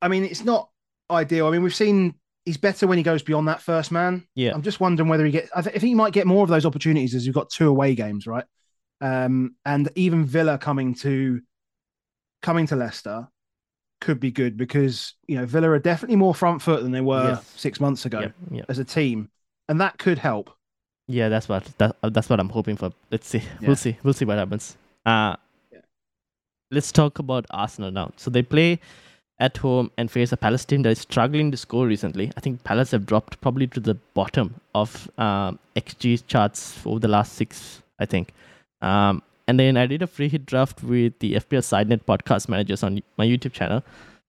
[0.00, 0.70] I mean, it's not
[1.10, 1.46] ideal.
[1.46, 2.14] I mean, we've seen
[2.44, 4.26] he's better when he goes beyond that first man.
[4.34, 4.54] Yeah.
[4.54, 5.50] I'm just wondering whether he gets.
[5.54, 7.68] I, th- I think he might get more of those opportunities as you've got two
[7.68, 8.44] away games, right?
[9.00, 11.40] Um, and even Villa coming to
[12.42, 13.28] coming to Leicester
[14.00, 17.30] could be good because you know Villa are definitely more front foot than they were
[17.30, 17.52] yes.
[17.56, 18.66] six months ago yep, yep.
[18.68, 19.28] as a team,
[19.68, 20.50] and that could help.
[21.08, 22.92] Yeah, that's what that, that's what I'm hoping for.
[23.10, 23.42] Let's see.
[23.60, 23.66] Yeah.
[23.66, 23.98] We'll see.
[24.02, 24.76] We'll see what happens.
[25.04, 25.36] Uh.
[26.76, 28.12] Let's talk about Arsenal now.
[28.16, 28.80] So they play
[29.38, 32.32] at home and face a team that is struggling to score recently.
[32.36, 37.08] I think Palace have dropped probably to the bottom of um, XG charts over the
[37.08, 37.82] last six.
[37.98, 38.32] I think.
[38.82, 42.82] Um, and then I did a free hit draft with the FPL SideNet podcast managers
[42.82, 43.82] on my YouTube channel.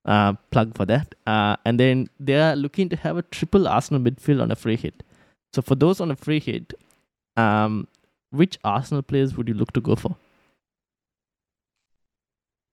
[0.05, 1.15] Uh, plug for that.
[1.25, 4.77] Uh, and then they are looking to have a triple Arsenal midfield on a free
[4.77, 5.03] hit.
[5.53, 6.73] So for those on a free hit,
[7.35, 7.87] um,
[8.29, 10.15] which Arsenal players would you look to go for?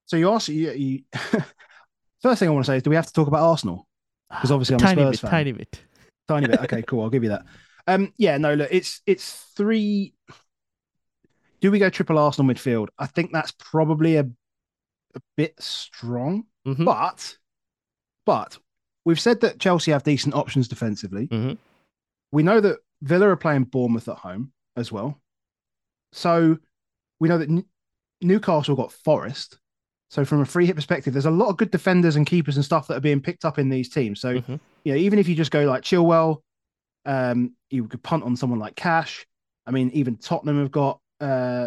[0.07, 1.03] So you also you, you
[2.23, 3.87] first thing I want to say is, do we have to talk about Arsenal?
[4.31, 5.31] Because obviously I'm a Spurs bit, fan.
[5.31, 5.83] Tiny bit,
[6.29, 6.61] tiny bit.
[6.61, 7.03] Okay, cool.
[7.03, 7.45] I'll give you that.
[7.87, 10.15] Um, yeah, no, look, it's it's three
[11.61, 12.89] do we go triple Arsenal midfield?
[12.99, 14.29] I think that's probably a
[15.17, 16.85] a bit strong, Mhm.
[16.85, 17.39] but
[18.27, 18.59] but
[19.05, 21.29] we've said that Chelsea have decent options defensively.
[21.29, 21.57] Mhm.
[22.33, 25.21] We know that Villa are playing Bournemouth at home as well,
[26.13, 26.59] so
[27.21, 27.65] we know that N-
[28.21, 29.59] Newcastle got Forest.
[30.15, 32.65] So from a free hit perspective, there's a lot of good defenders and keepers and
[32.65, 34.21] stuff that are being picked up in these teams.
[34.21, 34.61] So Mhm.
[34.85, 36.41] you know, even if you just go like Chilwell,
[37.05, 39.27] um, you could punt on someone like Cash.
[39.67, 41.67] I mean, even Tottenham have got uh,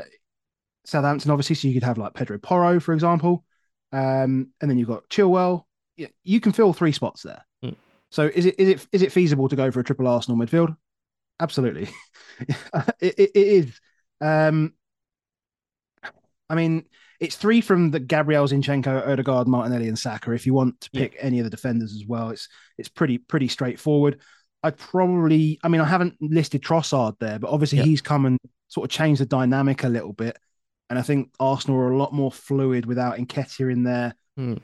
[0.85, 3.43] Southampton, obviously, so you could have like Pedro Porro, for example,
[3.91, 5.65] um, and then you've got Chilwell.
[5.97, 7.45] Yeah, you can fill three spots there.
[7.61, 7.75] Mm.
[8.11, 10.77] So is it is it is it feasible to go for a triple Arsenal midfield?
[11.41, 11.89] Absolutely,
[13.01, 13.81] it, it, it is.
[14.21, 14.73] Um,
[16.49, 16.85] I mean,
[17.19, 20.31] it's three from the Gabriel Zinchenko, Odegaard, Martinelli, and Saka.
[20.33, 21.01] If you want to Yeah.
[21.01, 24.19] pick any of the defenders as well, it's it's pretty pretty straightforward.
[24.63, 27.85] I'd probably, I mean, I haven't listed Trossard there, but obviously Yeah.
[27.85, 30.37] he's come and sort of changed the dynamic a little bit.
[30.89, 34.15] And I think Arsenal are a lot more fluid without Nketiah in there.
[34.35, 34.55] Hmm.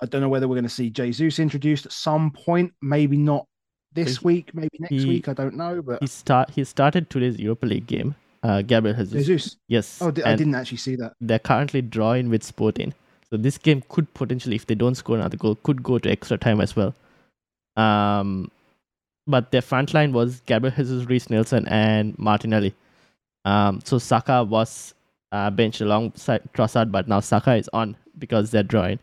[0.00, 2.72] I don't know whether we're going to see Jesus introduced at some point.
[2.82, 3.46] Maybe not
[3.92, 5.28] this week, maybe next he- week.
[5.28, 8.14] I don't know, but He start he started today's Europa League game.
[8.42, 9.26] Uh, Gabriel Jesus.
[9.26, 9.56] Jesus.
[9.68, 9.98] Yes.
[10.00, 11.14] Oh, I and didn't actually see that.
[11.20, 12.94] They're currently drawing with Sporting.
[13.30, 16.38] So this game could potentially, if they don't score another goal, could go to extra
[16.38, 16.94] time as well.
[17.76, 18.50] Um,
[19.26, 22.74] but their front line was Gabriel Jesus, Reiss Nelson, and Martinelli.
[23.44, 24.94] Um, so Saka was
[25.32, 28.98] uh, benched alongside Trossard, but now Saka is on because they're drawing.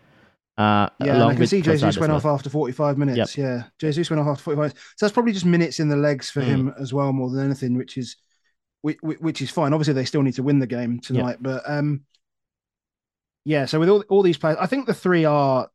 [0.58, 2.18] Uh, Yeah, along I can see Trossard Jesus went well.
[2.18, 3.38] off after 45 minutes.
[3.38, 4.80] Yeah, Jesus went off after 45 minutes.
[4.96, 6.46] So that's probably just minutes in the legs for Mm.
[6.46, 8.16] him as well, more than anything, which is
[8.86, 9.74] which, which is fine.
[9.74, 12.02] Obviously, they still need to win the game tonight, but um,
[13.44, 13.66] yeah.
[13.66, 15.68] So with all all these players, I think the three are.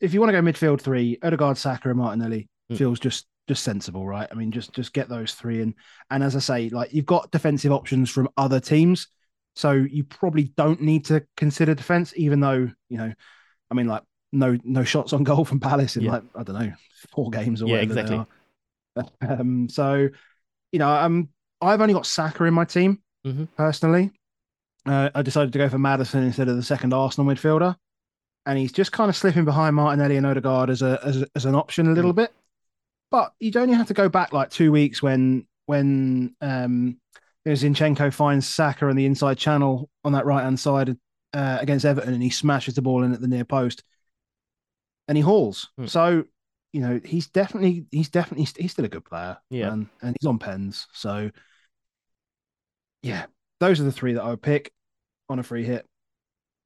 [0.00, 2.76] If you want to go midfield three, Odegaard, Saka, and Martinelli Mm.
[2.76, 4.28] feels just just sensible, right?
[4.30, 5.74] I mean, just just get those three in.
[6.10, 9.06] And as I say, like you've got defensive options from other teams,
[9.56, 13.12] so you probably don't need to consider defense, even though you know,
[13.70, 16.10] I mean, like no no shots on goal from Palace in Yeah.
[16.10, 16.72] like I don't know
[17.12, 17.94] four games or Yeah, whatever.
[17.94, 18.16] they exactly.
[18.18, 18.26] are.
[19.40, 20.08] Um, so
[20.72, 21.28] you know, um,
[21.60, 23.48] I've only got Saka in my team Mhm.
[23.56, 24.12] personally.
[24.86, 27.76] Uh, I decided to go for Maddison instead of the second Arsenal midfielder,
[28.46, 31.54] and he's just kind of slipping behind Martinelli and Odegaard as a as, as an
[31.54, 32.32] option a little bit.
[33.10, 36.98] But you'd only have to go back like two weeks when when um,
[37.46, 40.96] Zinchenko finds Saka on the inside channel on that right hand side
[41.34, 43.82] uh, against Everton, and he smashes the ball in at the near post,
[45.08, 45.68] and he hauls.
[45.76, 45.86] Hmm.
[45.86, 46.24] So
[46.72, 49.36] you know he's definitely he's definitely he's still a good player.
[49.50, 49.72] Yeah.
[49.72, 50.86] and, and he's on pens.
[50.92, 51.30] So
[53.02, 53.26] yeah,
[53.60, 54.70] those are the three that I would pick
[55.28, 55.84] on a free hit.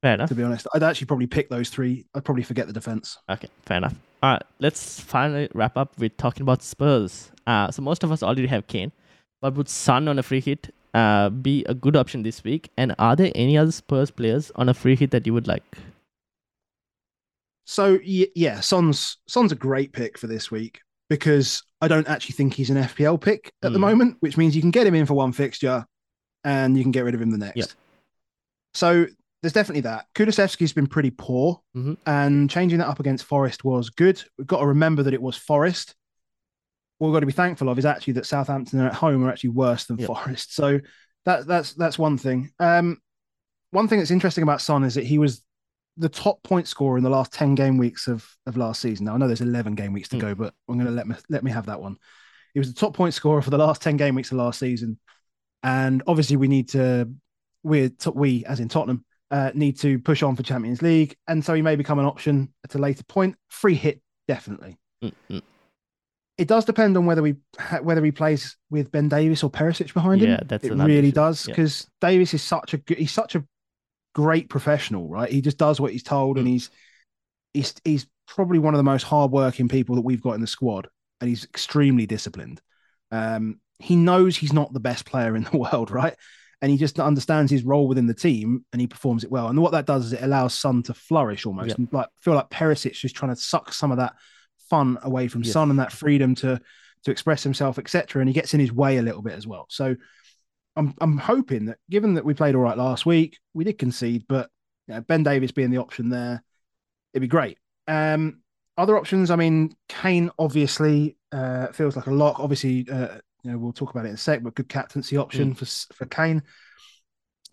[0.01, 0.29] Fair enough.
[0.29, 2.05] To be honest, I'd actually probably pick those three.
[2.13, 3.17] I'd probably forget the defense.
[3.29, 3.95] Okay, fair enough.
[4.21, 7.31] All right, let's finally wrap up with talking about Spurs.
[7.47, 8.91] Uh, so most of us already have Kane,
[9.41, 12.69] but would Son on a free hit uh, be a good option this week?
[12.77, 15.63] And are there any other Spurs players on a free hit that you would like?
[17.65, 22.33] So y- yeah, Son's Son's a great pick for this week because I don't actually
[22.33, 23.81] think he's an FPL pick at the Mm.
[23.81, 25.85] moment, which means you can get him in for one fixture
[26.43, 27.57] and you can get rid of him the next.
[27.57, 27.67] Yep.
[28.73, 29.05] So
[29.41, 30.05] there's definitely that.
[30.15, 31.97] Kulusevski's been pretty poor, Mhm.
[32.05, 34.23] and changing that up against Forest was good.
[34.37, 35.95] We've got to remember that it was Forest.
[36.97, 39.49] What we've got to be thankful of is actually that Southampton at home are actually
[39.51, 40.07] worse than Yep.
[40.07, 40.55] Forest.
[40.55, 40.79] So
[41.25, 42.51] that that's that's one thing.
[42.59, 42.99] Um,
[43.71, 45.43] one thing that's interesting about Son is that he was
[45.97, 49.05] the top point scorer in the last 10 game weeks of, of last season.
[49.05, 50.21] Now I know there's 11 game weeks to Mm.
[50.21, 51.97] go, but I'm going to let me let me have that one.
[52.53, 54.99] He was the top point scorer for the last 10 game weeks of last season.
[55.63, 57.09] And obviously we need to
[57.63, 61.53] we we as in Tottenham uh, need to push on for Champions League and so
[61.53, 63.35] he may become an option at a later point.
[63.49, 64.77] Free hit definitely.
[65.03, 65.41] Mm-mm.
[66.37, 67.35] It does depend on whether we
[67.81, 70.31] whether he plays with Ben Davies or Perisic behind him.
[70.31, 71.11] Yeah, that's it really issue.
[71.11, 71.51] does Yeah.
[71.53, 73.45] because Davies is such a good, he's such a
[74.15, 75.31] great professional, right?
[75.31, 76.51] He just does what he's told, and Mm.
[76.51, 76.69] he's
[77.53, 80.87] he's he's probably one of the most hardworking people that we've got in the squad,
[81.21, 82.61] and he's extremely disciplined.
[83.11, 86.15] Um, he knows he's not the best player in the world, right?
[86.61, 89.49] And he just understands his role within the team, and he performs it well.
[89.49, 91.77] And what that does is it allows Son to flourish almost, Yep.
[91.77, 94.13] and like feel like Perisic just trying to suck some of that
[94.69, 95.53] fun away from Yes.
[95.53, 96.59] Son and that freedom to
[97.03, 98.21] to express himself, etc.
[98.21, 99.65] And he gets in his way a little bit as well.
[99.69, 99.95] So
[100.77, 104.23] I'm I'm hoping that given that we played all right last week, we did concede,
[104.29, 104.49] but
[104.87, 106.41] you know, Ben Davies being the option there,
[107.13, 107.57] it'd be great.
[107.89, 108.39] Um,
[108.77, 112.39] other options, I mean, Kane obviously uh, feels like a lock.
[112.39, 115.53] Obviously, uh, you know, we'll talk about it in a sec, but good captaincy option
[115.53, 116.43] for for Kane.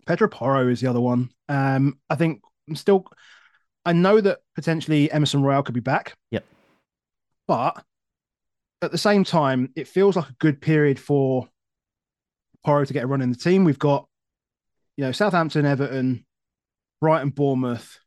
[0.05, 1.29] Pedro Porro is the other one.
[1.49, 3.05] Um, I think I'm still.
[3.85, 6.15] I know that potentially Emerson Royal could be back.
[6.31, 6.45] Yep.
[7.47, 7.83] But
[8.81, 11.47] at the same time, it feels like a good period for
[12.63, 13.63] Porro to get a run in the team.
[13.63, 14.07] We've got,
[14.97, 16.25] you know, Southampton, Everton,
[16.99, 17.99] Brighton, Bournemouth,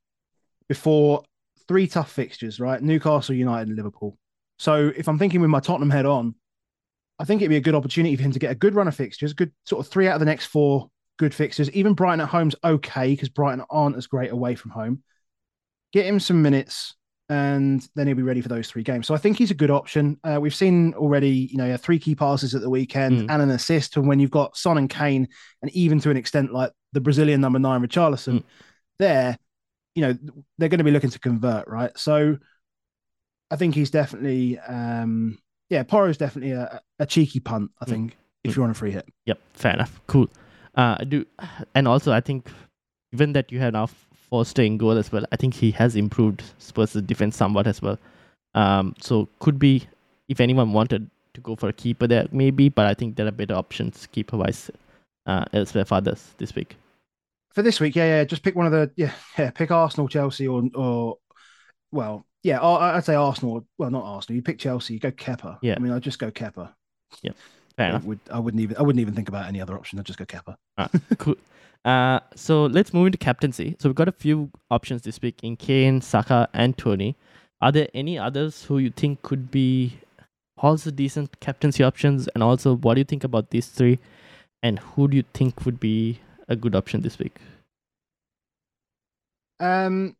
[0.68, 1.24] before
[1.66, 2.80] three tough fixtures, right?
[2.80, 4.16] Newcastle, United, and Liverpool.
[4.58, 6.34] So if I'm thinking with my Tottenham head on,
[7.24, 8.94] I think it'd be a good opportunity for him to get a good run of
[8.94, 11.70] fixtures, good sort of three out of the next four good fixtures.
[11.70, 15.02] Even Brighton at home's okay because Brighton aren't as great away from home.
[15.94, 16.94] Get him some minutes,
[17.30, 19.06] and then he'll be ready for those three games.
[19.06, 20.20] So I think he's a good option.
[20.22, 23.30] Uh, we've seen already, you know, three key passes at the weekend Mm.
[23.30, 23.96] and an assist.
[23.96, 25.26] And when you've got Son and Kane,
[25.62, 28.44] and even to an extent like the Brazilian number nine, Richarlison, Mm.
[28.98, 29.38] there,
[29.94, 30.18] you know,
[30.58, 31.96] they're going to be looking to convert, right?
[31.96, 32.36] So
[33.50, 35.38] I think he's definitely, um,
[35.70, 37.70] yeah, Porro's definitely a, a cheeky punt.
[37.80, 37.88] I Mm.
[37.88, 38.56] think if Mm.
[38.56, 39.06] you're on a free hit.
[39.26, 40.00] Yep, fair enough.
[40.06, 40.28] Cool.
[40.74, 41.24] Uh, do,
[41.74, 42.50] and also I think,
[43.12, 43.86] given that you have now
[44.30, 47.98] Foster in goal as well, I think he has improved Spurs' defense somewhat as well.
[48.54, 49.84] Um, so could be
[50.28, 53.30] if anyone wanted to go for a keeper there, maybe, but I think there are
[53.32, 54.70] better options keeper wise
[55.26, 56.76] uh, elsewhere for others this week.
[57.52, 60.48] for this week, yeah, yeah, just pick one of the yeah, yeah, pick Arsenal, Chelsea,
[60.48, 61.18] or or
[61.92, 63.66] well, yeah, I- I'd say Arsenal.
[63.78, 64.36] Well, not Arsenal.
[64.36, 65.58] You pick Chelsea, you go Kepa.
[65.62, 65.74] Yeah.
[65.76, 66.70] I mean, I'd just go Kepa.
[67.76, 68.04] Fair I, enough.
[68.04, 69.98] would, I wouldn't even I wouldn't even think about any other option.
[69.98, 70.56] I'd just go Kepa.
[71.18, 71.34] cool.
[71.84, 73.74] Uh, so let's move into captaincy.
[73.80, 77.16] So we've got a few options this week in Kane, Saka, and Toney.
[77.60, 79.98] Are there any others who you think could be
[80.58, 82.28] also decent captaincy options?
[82.34, 83.98] And also, what do you think about these three?
[84.62, 87.36] And who do you think would be a good option this week?
[89.60, 90.16] Um,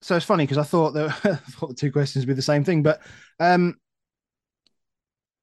[0.00, 2.42] so it's funny because I thought that I thought the two questions would be the
[2.42, 3.00] same thing, but
[3.40, 3.74] um,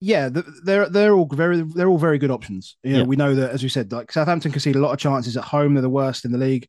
[0.01, 2.78] yeah, the, they're they're all very they're all very good options.
[2.84, 3.06] You know, Yeah.
[3.06, 5.74] we know that as we said, like Southampton concede a lot of chances at home.
[5.74, 6.68] They're the worst in the league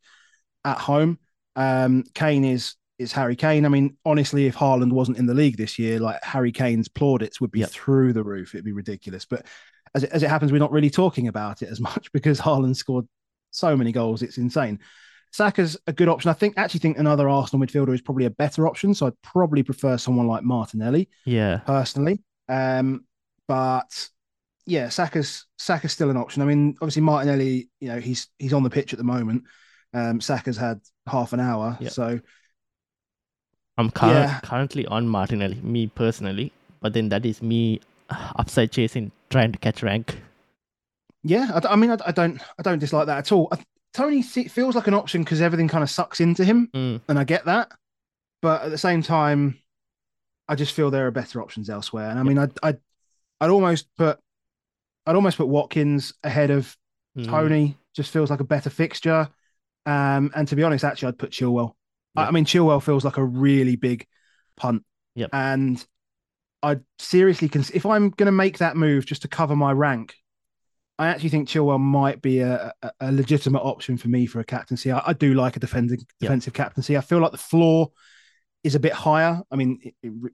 [0.64, 1.18] at home.
[1.56, 3.66] Um, Kane is is Harry Kane.
[3.66, 7.40] I mean, honestly, if Haaland wasn't in the league this year, like Harry Kane's plaudits
[7.40, 8.54] would be through the roof.
[8.54, 9.26] It'd be ridiculous.
[9.26, 9.44] But
[9.94, 12.76] as it, as it happens, we're not really talking about it as much because Haaland
[12.76, 13.06] scored
[13.50, 14.22] so many goals.
[14.22, 14.78] It's insane.
[15.32, 16.30] Saka's a good option.
[16.30, 18.94] I think actually think another Arsenal midfielder is probably a better option.
[18.94, 21.58] So I'd probably prefer someone like Martinelli Yeah.
[21.66, 22.22] personally.
[22.48, 23.04] Um,
[23.48, 24.08] but
[24.66, 26.42] yeah, Saka's Saka's still an option.
[26.42, 29.44] I mean, obviously Martinelli, you know, he's he's on the pitch at the moment.
[29.94, 31.88] Um, Saka's had half an hour, Yeah.
[31.90, 32.20] so
[33.78, 34.40] I'm cur- Yeah.
[34.42, 36.52] currently on Martinelli, me personally.
[36.80, 40.20] But then that is me uh, upside chasing, trying to catch rank.
[41.22, 41.60] yeah.
[41.68, 43.48] I mean, I don't I don't dislike that at all.
[43.52, 43.58] I,
[43.96, 47.24] Toney feels like an option because everything kind of sucks into him, Mm, and I
[47.24, 47.72] get that.
[48.42, 49.58] But at the same time,
[50.48, 52.10] I just feel there are better options elsewhere.
[52.10, 52.78] And I mean, I'd I'd,
[53.40, 54.18] I'd almost put
[55.06, 56.76] I'd almost put Watkins ahead of
[57.16, 59.28] mm, Toney just feels like a better fixture.
[59.86, 61.72] Um, and to be honest, actually, I'd put Chilwell.
[62.16, 64.06] I- I mean, Chilwell feels like a really big
[64.56, 64.84] punt.
[65.14, 65.30] Yep.
[65.32, 65.84] And
[66.62, 70.14] I'd seriously cons- if I'm going to make that move just to cover my rank,
[70.98, 74.44] I actually think Chilwell might be a, a, a legitimate option for me for a
[74.44, 74.90] captaincy.
[74.90, 76.96] I, I do like a defending defensive captaincy.
[76.96, 77.90] I feel like the floor
[78.64, 79.40] is a bit higher.
[79.50, 79.78] I mean,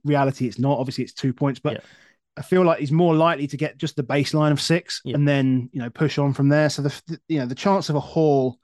[0.03, 0.79] reality, it's not.
[0.79, 1.79] Obviously, it's two points, but Yeah.
[2.35, 5.15] I feel like he's more likely to get just the baseline of six Yeah.
[5.15, 6.69] and then you know push on from there.
[6.69, 8.57] So the the- you know the chance of a haul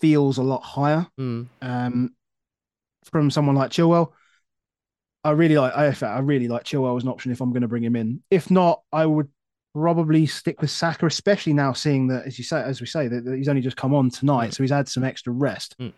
[0.00, 2.14] feels a lot higher mm, um,
[3.04, 4.12] from someone like Chilwell.
[5.22, 7.68] I really like I, I really like Chilwell as an option if I'm going to
[7.68, 8.22] bring him in.
[8.30, 9.28] If not, I would
[9.74, 13.24] probably stick with Saka, especially now seeing that as you say, as we say, that,
[13.24, 14.54] that he's only just come on tonight, Mm.
[14.54, 15.92] so he's had some extra rest, Mm.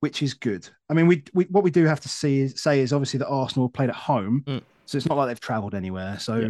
[0.00, 0.68] which is good.
[0.90, 3.28] I mean, we, we what we do have to see is, say is obviously that
[3.28, 4.62] Arsenal played at home, Mm.
[4.86, 6.18] so it's not like they've travelled anywhere.
[6.18, 6.36] So.
[6.36, 6.48] Yeah.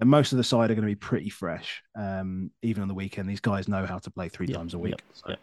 [0.00, 1.80] And most of the side are going to be pretty fresh.
[1.94, 4.78] Um, even on the weekend, these guys know how to play three Yeah, times a
[4.80, 5.00] week.
[5.12, 5.26] so.
[5.30, 5.36] yeah.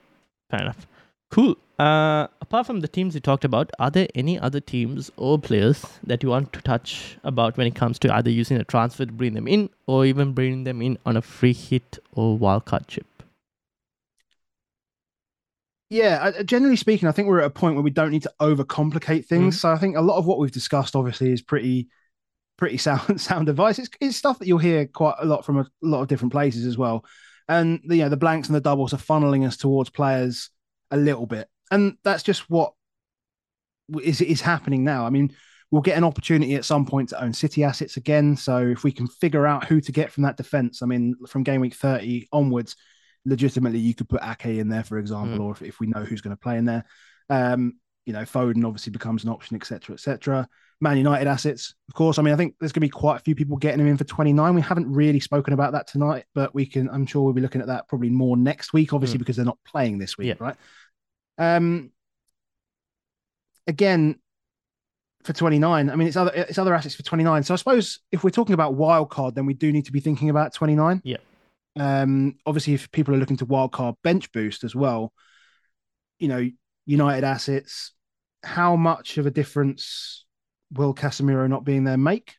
[0.49, 0.87] Fair enough.
[1.31, 1.55] Cool.
[1.79, 5.83] Uh, apart from the teams you talked about, are there any other teams or players
[6.03, 9.11] that you want to touch about when it comes to either using a transfer to
[9.11, 13.07] bring them in or even bringing them in on a free hit or wildcard chip?
[15.89, 19.25] Yeah, generally speaking, I think we're at a point where we don't need to overcomplicate
[19.25, 19.59] things.
[19.59, 21.87] So I think a lot of what we've discussed, obviously, is pretty,
[22.57, 23.79] pretty sound sound advice.
[23.79, 26.65] It's, it's stuff that you'll hear quite a lot from a lot of different places
[26.65, 27.05] as well.
[27.47, 30.49] And the, you know, the blanks and the doubles are funneling us towards players
[30.91, 32.73] a little bit, and that's just what
[34.01, 35.05] is is happening now.
[35.05, 35.33] I mean,
[35.71, 38.35] we'll get an opportunity at some point to own City assets again.
[38.37, 41.43] So if we can figure out who to get from that defense, I mean, from
[41.43, 42.75] game week thirty onwards,
[43.25, 45.41] legitimately you could put Ake in there, for example, Mm.
[45.41, 46.85] or if, if we know who's going to play in there.
[47.29, 50.47] Um, you know, Foden obviously becomes an option, etc., etc.
[50.79, 52.17] Man United assets, of course.
[52.17, 53.97] I mean, I think there's going to be quite a few people getting him in
[53.97, 54.55] for 29.
[54.55, 56.89] We haven't really spoken about that tonight, but we can.
[56.89, 59.59] I'm sure we'll be looking at that probably more next week, obviously because they're not
[59.65, 60.33] playing this week, Yeah.
[60.39, 60.55] right?
[61.37, 61.91] Um,
[63.67, 64.19] again,
[65.23, 65.89] for 29.
[65.89, 67.43] I mean, it's other it's other assets for 29.
[67.43, 69.99] So I suppose if we're talking about wild card, then we do need to be
[69.99, 71.01] thinking about 29.
[71.03, 71.17] Yeah.
[71.79, 75.13] Um, obviously, if people are looking to wildcard bench boost as well,
[76.19, 76.49] you know,
[76.85, 77.91] United assets,
[78.43, 80.25] how much of a difference
[80.73, 82.35] will Casemiro not being there make?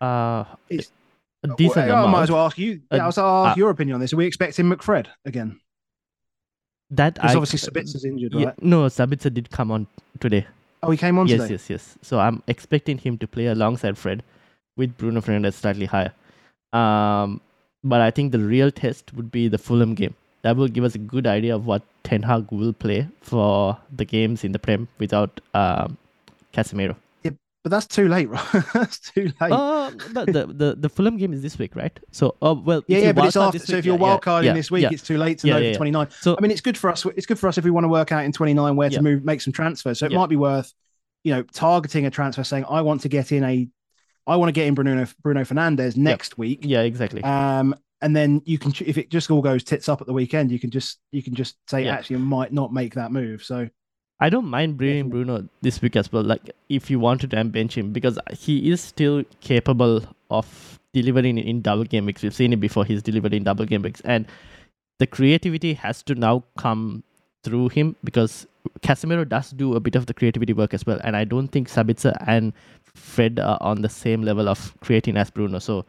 [0.00, 0.90] Uh, It's-
[1.44, 2.80] a decent Well, I might as well ask you.
[2.90, 4.14] Uh, Yeah, I was ask uh, your opinion on this.
[4.14, 5.60] Are we expecting McFred again?
[6.90, 8.62] That I obviously Sabitzer's injured, yeah, right?
[8.62, 9.86] no, Sabitzer did come on
[10.20, 10.46] today.
[10.82, 11.54] Oh, he came on yes, today.
[11.54, 11.98] yes, yes.
[12.02, 14.22] So I'm expecting him to play alongside Fred,
[14.76, 16.12] with Bruno Fernandes slightly higher.
[16.72, 17.40] Um,
[17.82, 20.14] but I think the real test would be the Fulham game.
[20.42, 24.04] That will give us a good idea of what Ten Hag will play for the
[24.04, 25.96] games in the Prem without um,
[26.52, 26.96] Casemiro.
[27.22, 27.30] Yeah,
[27.62, 28.64] but that's too late, right?
[28.74, 29.52] that's too late.
[29.52, 31.98] Uh, but the, the the Fulham game is this week, right?
[32.12, 33.58] So, uh, well, yeah, yeah, but it's after.
[33.58, 34.90] So week- if you're yeah, wildcarding yeah, this week, yeah.
[34.92, 35.76] it's too late to know for yeah.
[35.76, 36.08] 29.
[36.20, 37.04] So- I mean, it's good for us.
[37.16, 39.24] It's good for us if we want to work out in 29 where to move,
[39.24, 39.98] make some transfers.
[39.98, 40.72] So it might be worth,
[41.24, 43.66] you know, targeting a transfer, saying I want to get in a,
[44.26, 46.60] I want to get in Bruno Bruno Fernandes next week.
[46.62, 47.22] yeah, exactly.
[47.24, 47.74] Um,
[48.04, 50.60] and then you can, if it just all goes tits up at the weekend, you
[50.60, 51.94] can just you can just say Yeah.
[51.94, 53.42] actually I might not make that move.
[53.42, 53.68] So
[54.20, 56.22] I don't mind bringing Bruno this week as well.
[56.22, 61.62] Like if you wanted to bench him because he is still capable of delivering in
[61.62, 62.22] double game weeks.
[62.22, 62.84] We've seen it before.
[62.84, 64.26] He's delivered in double game weeks, and
[64.98, 67.02] the creativity has to now come
[67.42, 68.46] through him because
[68.80, 71.00] Casemiro does do a bit of the creativity work as well.
[71.02, 72.52] And I don't think Sabitzer and
[72.84, 75.58] Fred are on the same level of creating as Bruno.
[75.58, 75.86] So.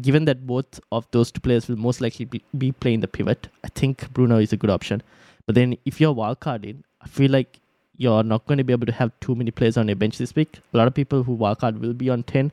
[0.00, 3.48] Given that both of those two players will most likely be, be playing the pivot,
[3.64, 5.02] I think Bruno is a good option.
[5.46, 7.60] But then if you're wildcarding, I feel like
[7.96, 10.34] you're not going to be able to have too many players on your bench this
[10.34, 10.58] week.
[10.72, 12.50] A lot of people who wildcard will be on 10,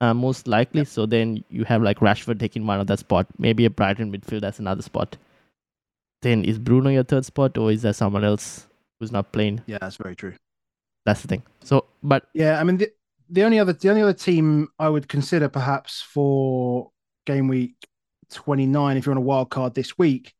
[0.00, 0.84] uh, most likely.
[0.84, 4.42] So then you have like Rashford taking one of that spot, maybe a Brighton midfield
[4.44, 5.16] as another spot.
[6.22, 8.66] Then is Bruno your third spot, or is there someone else
[8.98, 9.62] who's not playing?
[9.66, 10.34] yeah, that's very true.
[11.06, 11.42] That's the thing.
[11.64, 12.92] So, but Yeah, I mean the,
[13.30, 16.90] the only other the only other team I would consider perhaps for
[17.26, 17.74] game week
[18.30, 20.34] twenty nine if you're on a wild card this week,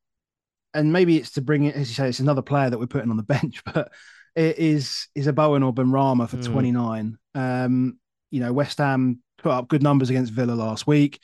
[0.74, 3.11] and maybe it's to bring it as you say it's another player that we're putting
[3.11, 3.91] on the bench, but
[4.34, 6.45] it is is a Bowen or Benrahma for Mm.
[6.53, 7.18] twenty nine.
[7.34, 7.99] Um,
[8.30, 11.18] you know, West Ham put up good numbers against Villa last week.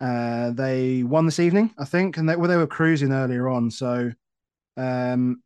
[0.00, 3.70] Uh, they won this evening, I think, and they well, they were cruising earlier on.
[3.70, 4.12] So,
[4.76, 5.42] um,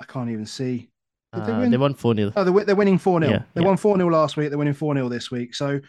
[0.00, 0.90] I can't even see.
[1.32, 2.32] They uh, they won 4 0.
[2.36, 3.30] Oh, they're, they're winning 4 0.
[3.30, 3.66] Yeah, they yeah.
[3.66, 4.48] won 4 0 last week.
[4.48, 5.54] They're winning 4 0 this week.
[5.54, 5.80] So,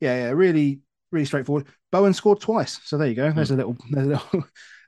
[0.00, 0.80] yeah, yeah, really,
[1.12, 1.66] really straightforward.
[1.92, 2.80] Bowen scored twice.
[2.84, 3.30] So, there you go.
[3.30, 4.44] There's a little, there's a little,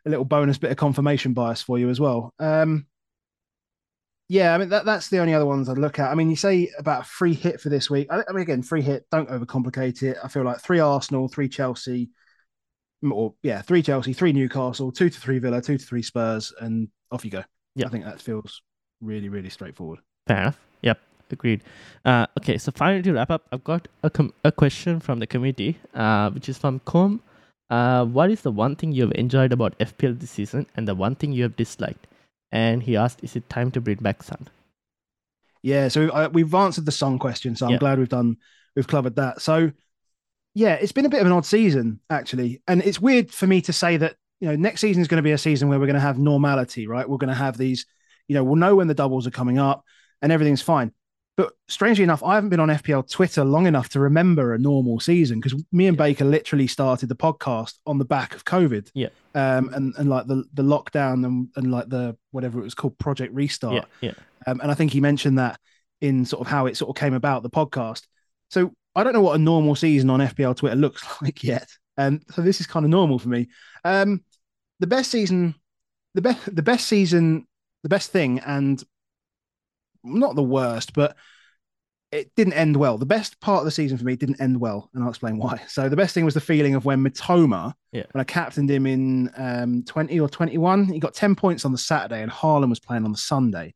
[0.06, 2.34] a little bonus bit of confirmation bias for you as well.
[2.40, 2.86] Um,
[4.28, 6.10] yeah, I mean, that, that's the only other ones I'd look at.
[6.10, 8.08] I mean, you say about a free hit for this week.
[8.10, 10.16] I, I mean, again, free hit, don't overcomplicate it.
[10.24, 12.10] I feel like three Arsenal, three Chelsea,
[13.08, 16.88] or yeah, three Chelsea, three Newcastle, two to three Villa, two to three Spurs, and
[17.12, 17.44] off you go.
[17.74, 17.86] Yeah.
[17.86, 18.62] I think that feels
[19.04, 20.00] really, really straightforward.
[20.26, 20.58] Fair enough.
[20.82, 20.98] Yep,
[21.30, 21.62] agreed.
[22.04, 25.26] Uh, okay, so finally to wrap up, I've got a, com- a question from the
[25.26, 27.20] committee, uh, which is from Com.
[27.70, 30.94] Uh, what is the one thing you have enjoyed about FPL this season and the
[30.94, 32.06] one thing you have disliked?
[32.52, 34.48] And he asked, is it time to bring back Son?
[35.62, 37.78] Yeah, so I, we've answered the song question, so I'm Yeah.
[37.78, 38.36] glad we've done
[38.76, 39.40] we've covered that.
[39.40, 39.72] So
[40.54, 43.60] yeah, it's been a bit of an odd season actually, and it's weird for me
[43.62, 45.86] to say that you know next season is going to be a season where we're
[45.86, 47.08] going to have normality, right?
[47.08, 47.86] We're going to have these,
[48.28, 49.84] you know, we'll know when the doubles are coming up
[50.22, 50.92] and everything's fine.
[51.36, 55.00] But strangely enough, I haven't been on FPL Twitter long enough to remember a normal
[55.00, 58.90] season because me and Baker literally started the podcast on the back of COVID.
[58.94, 59.08] Yeah.
[59.34, 62.96] Um, and, and like the, the lockdown and, and like the whatever it was called,
[62.98, 63.88] Project Restart.
[64.00, 64.14] Yeah, yeah.
[64.46, 65.58] Um, and I think he mentioned that
[66.00, 68.02] in sort of how it sort of came about the podcast.
[68.50, 71.68] So I don't know what a normal season on FPL Twitter looks like yet.
[71.96, 73.48] And so this is kind of normal for me.
[73.84, 74.22] Um,
[74.78, 75.54] the best season,
[76.14, 77.46] the best, the best season,
[77.84, 78.82] the best thing, and
[80.02, 81.16] not the worst, but
[82.10, 82.98] it didn't end well.
[82.98, 85.60] The best part of the season for me didn't end well, and I'll explain why.
[85.68, 88.04] So the best thing was the feeling of when Mitoma, Yeah.
[88.12, 91.78] when I captained him in um, 20 or 21, he got 10 points on the
[91.78, 93.74] Saturday, and Haaland was playing on the Sunday.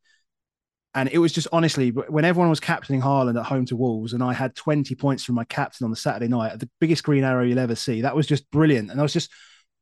[0.95, 4.23] And it was just honestly, when everyone was captaining Haaland at home to Wolves, and
[4.23, 7.45] I had 20 points from my captain on the Saturday night, the biggest green arrow
[7.45, 8.01] you'll ever see.
[8.03, 8.91] That was just brilliant.
[8.91, 9.31] And I was just,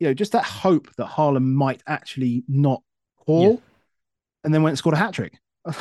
[0.01, 2.83] you know, just that hope that Haaland might actually not
[3.27, 3.57] haul, Yeah.
[4.47, 5.39] And then went and scored a hat trick.
[5.67, 5.77] and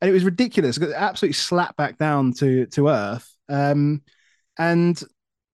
[0.00, 0.78] it was ridiculous.
[0.78, 3.30] It got absolutely slapped back down to to earth.
[3.50, 4.02] Um,
[4.58, 5.00] and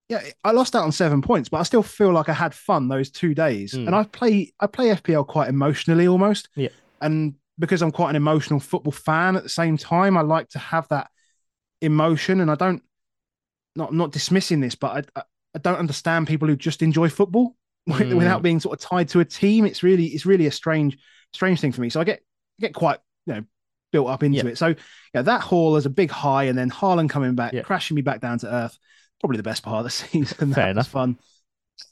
[0.09, 2.89] yeah, I lost out on seven points, but I still feel like I had fun
[2.89, 3.73] those two days.
[3.73, 3.87] Mm.
[3.87, 6.51] And I play I play FPL quite emotionally almost.
[6.55, 6.69] Yeah.
[7.01, 10.59] And because I'm quite an emotional football fan at the same time, I like to
[10.59, 11.09] have that
[11.81, 12.41] emotion.
[12.41, 12.83] And I don't
[13.75, 15.23] not not dismissing this, but I I,
[15.57, 17.57] I don't understand people who just enjoy football
[17.89, 18.17] Mm.
[18.17, 19.67] without being sort of tied to a team.
[19.67, 20.97] It's really it's really a strange
[21.35, 21.91] strange thing for me.
[21.91, 22.23] So I get
[22.61, 23.45] get quite you know
[23.93, 24.47] built up into Yeah.
[24.53, 24.59] it.
[24.59, 24.75] So
[25.15, 27.63] yeah, that haul is a big high, and then Haaland coming back, Yeah.
[27.63, 28.79] crashing me back down to earth.
[29.21, 30.53] Probably the best part of the season.
[30.53, 30.89] Fair that enough.
[30.89, 31.19] fun.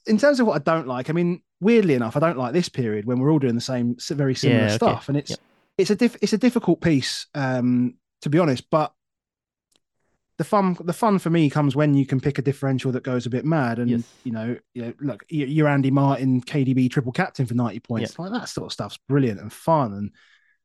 [0.07, 2.69] in terms of what I don't like, I mean, weirdly enough, I don't like this
[2.69, 4.75] period when we're all doing the same, very similar Yeah, okay.
[4.77, 5.39] stuff, and it's Yep.
[5.79, 8.69] it's a diff, it's a difficult piece, um, to be honest.
[8.71, 8.93] But
[10.39, 13.27] the fun, the fun for me comes when you can pick a differential that goes
[13.27, 14.03] a bit mad, and Yes.
[14.25, 18.19] you know, you know, look, you- you're Andy Martin, KDB triple captain for ninety points,
[18.19, 20.11] like that sort of stuff's brilliant and fun, and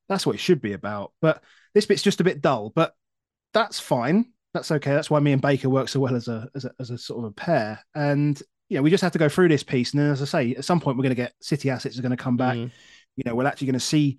[0.10, 1.12] that's what it should be about.
[1.22, 1.44] But
[1.74, 2.94] this bit's just a bit dull, but
[3.54, 4.32] that's fine.
[4.54, 4.92] That's okay.
[4.92, 7.20] That's why me and Baker work so well as a as a, as a sort
[7.20, 7.80] of a pair.
[7.94, 9.94] And yeah, we just have to go through this piece.
[9.94, 12.02] And then, as I say, at some point we're going to get City assets are
[12.02, 12.56] going to come back.
[12.56, 12.72] Mm,
[13.16, 14.18] You know, we're actually going to see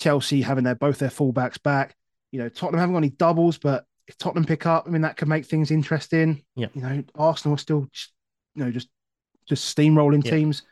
[0.00, 1.94] Chelsea having their both their fullbacks back.
[2.32, 5.16] You know, Tottenham haven't got any doubles, but if Tottenham pick up, I mean, that
[5.16, 6.42] could make things interesting.
[6.56, 6.68] Yeah.
[6.74, 7.88] You know, Arsenal are still,
[8.54, 8.88] you know, just
[9.48, 10.32] just steamrolling Yeah.
[10.32, 10.62] teams,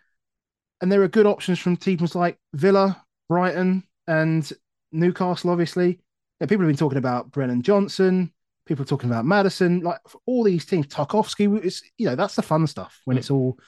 [0.80, 4.50] and there are good options from teams like Villa, Brighton, and
[4.90, 5.50] Newcastle.
[5.50, 6.00] Obviously,
[6.40, 8.32] yeah, people have been talking about Brennan Johnson.
[8.66, 9.80] People are talking about Maddison.
[9.80, 11.64] Like for all these teams, Tarkowski.
[11.64, 13.20] It's you know that's the fun stuff when Mm.
[13.20, 13.58] it's all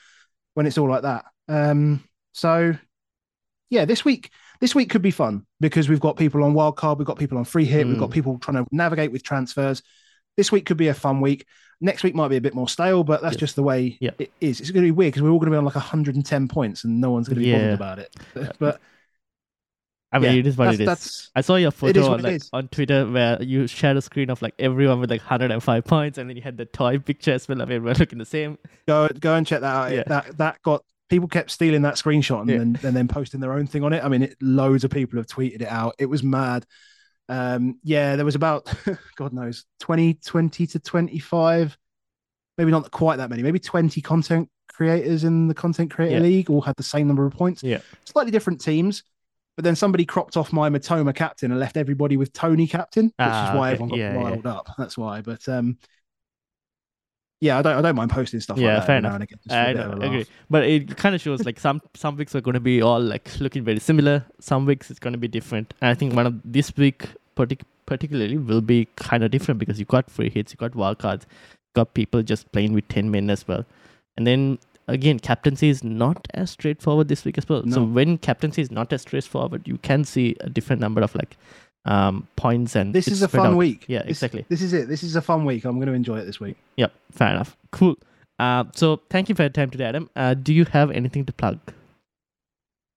[0.55, 1.27] when it's all like that.
[1.49, 2.75] Um, so
[3.71, 4.31] yeah, this week
[4.61, 7.45] this week could be fun because we've got people on wildcard, we've got people on
[7.45, 8.15] free hit, we've got Mm.
[8.15, 9.83] people trying to navigate with transfers.
[10.37, 11.47] This week could be a fun week.
[11.81, 13.41] Next week might be a bit more stale, but that's Yes.
[13.41, 14.11] just the way Yeah.
[14.19, 14.61] it is.
[14.61, 16.85] It's going to be weird because we're all going to be on like 110 points
[16.85, 18.15] and no one's going to be bothered about it.
[18.59, 18.81] But
[20.13, 20.87] I mean, yeah, it is what it is.
[20.87, 24.43] that's I saw your photo on, like, on Twitter where you shared a screen of
[24.43, 27.61] like everyone with like 105 points, and then you had the toy picture as well
[27.61, 28.59] of everyone looking the same.
[28.89, 29.93] go go and check that out.
[29.93, 30.03] Yeah.
[30.07, 32.59] That that got people kept stealing that screenshot and Yeah.
[32.59, 34.03] then and then posting their own thing on it.
[34.03, 35.95] I mean, it, loads of people have tweeted it out.
[35.99, 36.65] It was mad.
[37.29, 38.73] Um, yeah, there was about
[39.17, 41.79] God knows 20, 20 to 25,
[42.59, 46.23] maybe not quite that many, maybe 20 content creators in the content creator Yeah.
[46.23, 47.63] league all had the same number of points.
[47.63, 47.79] Yeah.
[48.05, 49.05] Slightly different teams.
[49.61, 53.13] But then somebody cropped off my Mitoma captain and left everybody with Toney captain, which
[53.19, 53.73] Ah, is why okay.
[53.75, 54.25] everyone got Yeah, yeah.
[54.25, 54.71] riled up.
[54.79, 55.21] That's why.
[55.21, 55.77] But um,
[57.43, 59.15] yeah, I don't I don't mind posting stuff Yeah, like that fair now enough.
[59.17, 59.39] and again.
[59.45, 60.27] just for a I bit know, of a I agree.
[60.49, 63.39] But it kind of shows like some some weeks are going to be all like
[63.39, 64.25] looking very similar.
[64.41, 65.75] Some weeks it's going to be different.
[65.83, 67.07] And I think one of this week
[67.37, 70.99] partic- particularly will be kind of different because you got free hits, you got wild
[71.01, 71.27] cards,
[71.75, 73.67] got people just playing with ten men as well.
[74.17, 74.59] And then
[74.93, 77.63] again, captaincy is not as straightforward this week as well.
[77.71, 81.37] So when captaincy is not as straightforward, you can see a different number of like
[81.87, 83.57] um points and This is a fun out.
[83.57, 83.85] week.
[83.89, 84.45] Yeah, This- exactly.
[84.49, 84.89] This is it.
[84.89, 85.65] This is a fun week.
[85.65, 86.57] I'm going to enjoy it this week.
[86.77, 87.57] Yep, fair enough.
[87.73, 87.97] Cool.
[88.39, 90.09] Uh, so thank you for your time today, Adam.
[90.17, 91.59] Uh, do you have anything to plug?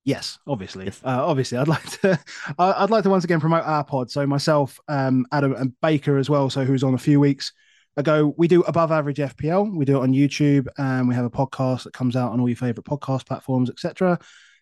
[0.05, 0.85] Yes, obviously.
[0.85, 0.99] Yes.
[1.03, 2.19] Uh, obviously, I'd like to.
[2.59, 4.11] I'd like to once again promote our pod.
[4.11, 6.49] So myself, um, Adam, and Baker as well.
[6.49, 7.53] So who's on a few weeks
[7.97, 8.33] ago.
[8.37, 9.75] We do above average FPL.
[9.75, 12.49] We do it on YouTube, and we have a podcast that comes out on all
[12.49, 14.19] your favorite podcast platforms, etc.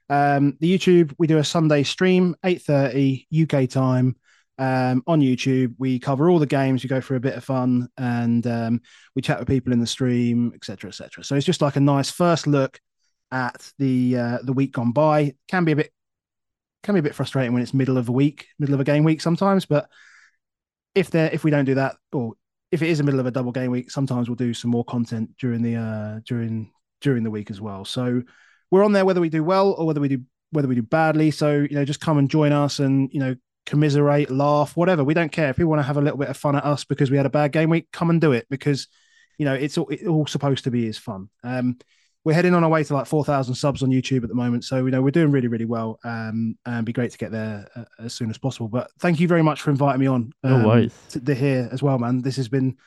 [0.09, 4.15] Um, the YouTube, we do a Sunday stream, eight thirty UK time.
[4.57, 6.83] Um, on YouTube, we cover all the games.
[6.83, 8.81] We go for a bit of fun, and um,
[9.15, 11.23] we chat with people in the stream, etc., etc.
[11.23, 12.79] So it's just like a nice first look
[13.31, 15.33] at the uh, the week gone by.
[15.47, 15.91] Can be a bit
[16.83, 19.03] can be a bit frustrating when it's middle of a week, middle of a game
[19.03, 19.65] week sometimes.
[19.65, 19.87] But
[20.95, 22.33] if there if we don't do that, or
[22.71, 24.85] if it is a middle of a double game week, sometimes we'll do some more
[24.85, 27.85] content during the uh during during the week as well.
[27.85, 28.23] So
[28.69, 31.31] we're on there whether we do well or whether we do whether we do badly.
[31.31, 35.03] So you know, just come and join us and you know commiserate, laugh, whatever.
[35.03, 36.83] We don't care if you want to have a little bit of fun at us
[36.83, 37.87] because we had a bad game week.
[37.91, 38.87] Come and do it because
[39.37, 41.29] you know it's all, it's all supposed to be is fun.
[41.43, 41.77] Um,
[42.23, 44.63] we're heading on our way to like 4,000 subs on YouTube at the moment.
[44.63, 45.99] So, you know, we're doing really, really well.
[46.03, 48.67] Um, and it'd be great to get there uh, as soon as possible.
[48.67, 50.31] But thank you very much for inviting me on.
[50.43, 50.93] No um, worries.
[51.09, 52.21] To, to here as well, man.
[52.21, 52.77] This has been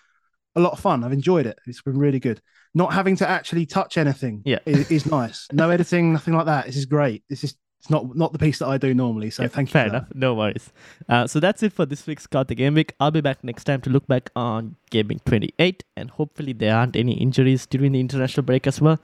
[0.54, 1.02] a lot of fun.
[1.02, 1.58] I've enjoyed it.
[1.66, 2.40] It's been really good.
[2.74, 4.58] Not having to actually touch anything Yeah.
[4.66, 5.48] is, is nice.
[5.52, 6.66] No editing, nothing like that.
[6.66, 7.24] This is great.
[7.28, 9.28] This is it's not not the piece that I do normally.
[9.28, 9.72] So Yeah, thank you.
[9.72, 9.96] Fair for that.
[10.04, 10.14] enough.
[10.14, 10.72] No worries.
[11.06, 12.94] Uh, so that's it for this week's the Game Week.
[12.98, 16.96] I'll be back next time to look back on Gaming 28, and hopefully there aren't
[16.96, 18.98] any injuries during the international break as well.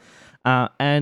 [0.47, 0.99] Uh, and